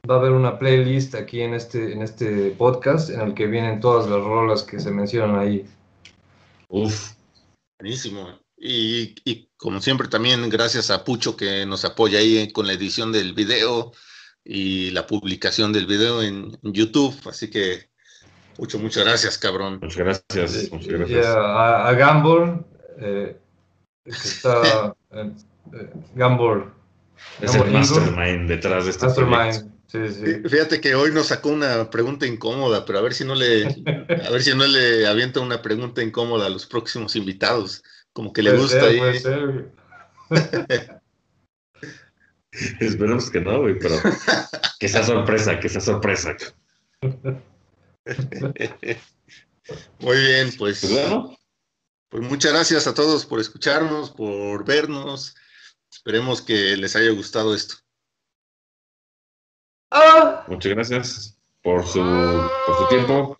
va 0.09 0.15
a 0.15 0.19
haber 0.19 0.31
una 0.31 0.57
playlist 0.59 1.15
aquí 1.15 1.41
en 1.41 1.53
este, 1.53 1.93
en 1.93 2.01
este 2.01 2.51
podcast 2.51 3.09
en 3.09 3.21
el 3.21 3.33
que 3.33 3.47
vienen 3.47 3.79
todas 3.79 4.09
las 4.09 4.23
rolas 4.23 4.63
que 4.63 4.79
se 4.79 4.91
mencionan 4.91 5.37
ahí. 5.37 5.65
Uf, 6.69 7.13
buenísimo. 7.79 8.44
Y, 8.57 9.15
y 9.25 9.49
como 9.57 9.81
siempre 9.81 10.07
también 10.07 10.49
gracias 10.49 10.89
a 10.89 11.03
Pucho 11.03 11.35
que 11.35 11.65
nos 11.65 11.83
apoya 11.85 12.19
ahí 12.19 12.51
con 12.51 12.67
la 12.67 12.73
edición 12.73 13.11
del 13.11 13.33
video 13.33 13.91
y 14.45 14.91
la 14.91 15.07
publicación 15.07 15.73
del 15.73 15.87
video 15.87 16.21
en, 16.21 16.57
YouTube. 16.61 17.15
Así 17.27 17.49
que 17.49 17.89
mucho, 18.57 18.77
muchas 18.77 19.03
gracias, 19.03 19.37
cabrón. 19.37 19.79
Muchas 19.81 19.97
gracias. 19.97 20.71
Muchas 20.71 20.87
gracias. 20.87 21.25
a, 21.25 21.87
a 21.87 21.93
Gambor, 21.93 22.63
eh, 22.99 23.37
está, 24.05 24.95
eh, 25.11 25.31
Gambor, 26.13 26.73
Es 27.41 27.55
el 27.55 27.71
mastermind 27.71 28.47
detrás 28.47 28.85
de 28.85 28.91
este 28.91 29.05
mastermind. 29.07 29.71
Sí, 29.87 29.99
sí. 30.09 30.49
Fíjate 30.49 30.81
que 30.81 30.95
hoy 30.95 31.11
nos 31.11 31.27
sacó 31.27 31.49
una 31.49 31.89
pregunta 31.89 32.25
incómoda, 32.25 32.85
pero 32.85 32.99
a 32.99 33.01
ver 33.01 33.13
si 33.13 33.23
no 33.23 33.35
le, 33.35 33.65
a 33.65 34.29
ver 34.31 34.41
si 34.41 34.55
no 34.55 34.65
le 34.65 35.07
avienta 35.07 35.39
una 35.39 35.61
pregunta 35.61 36.03
incómoda 36.03 36.47
a 36.47 36.49
los 36.49 36.65
próximos 36.65 37.15
invitados. 37.15 37.83
Como 38.15 38.31
que 38.31 38.41
le 38.41 38.57
gusta 38.57 38.85
ahí. 38.85 39.01
Esperemos 42.79 43.29
que 43.29 43.41
no, 43.41 43.59
güey, 43.59 43.77
pero 43.77 43.97
que 44.79 44.87
sea 44.87 45.03
sorpresa, 45.03 45.59
que 45.59 45.67
sea 45.67 45.81
sorpresa. 45.81 46.37
Muy 49.99 50.17
bien, 50.17 50.53
pues. 50.57 50.79
pues. 50.79 50.93
Bueno. 50.93 51.37
Pues 52.07 52.23
muchas 52.23 52.53
gracias 52.53 52.87
a 52.87 52.93
todos 52.93 53.25
por 53.25 53.41
escucharnos, 53.41 54.11
por 54.11 54.63
vernos. 54.63 55.35
Esperemos 55.91 56.41
que 56.41 56.77
les 56.77 56.95
haya 56.95 57.11
gustado 57.11 57.53
esto. 57.53 57.75
Muchas 60.47 60.71
gracias 60.71 61.37
por 61.61 61.85
su, 61.85 61.99
por 62.65 62.77
su 62.77 62.87
tiempo. 62.87 63.37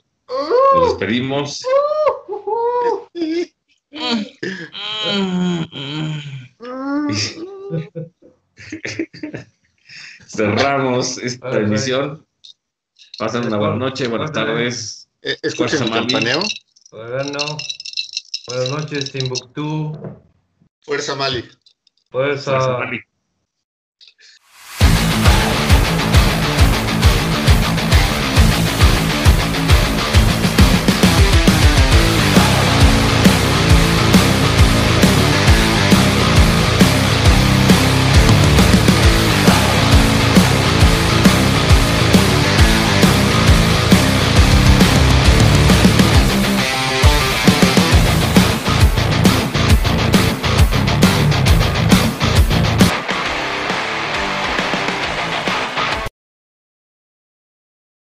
Nos 0.74 0.90
despedimos. 0.90 1.66
Cerramos 10.28 11.18
esta 11.18 11.58
emisión. 11.58 12.26
Pasen 13.18 13.46
una 13.46 13.58
buena 13.58 13.76
noche, 13.76 14.08
buenas 14.08 14.32
tardes. 14.32 15.10
Eh, 15.22 15.38
¿Escuchan 15.42 15.84
el 15.84 15.92
campaneo? 15.92 16.40
Bueno, 16.92 17.40
buenas 18.48 18.70
noches, 18.70 19.12
Timbuktu. 19.12 19.94
Fuerza 20.82 21.16
Mali. 21.16 21.44
Fuerza. 22.12 22.52
Fuerza 22.52 22.78
Mali. 22.78 23.00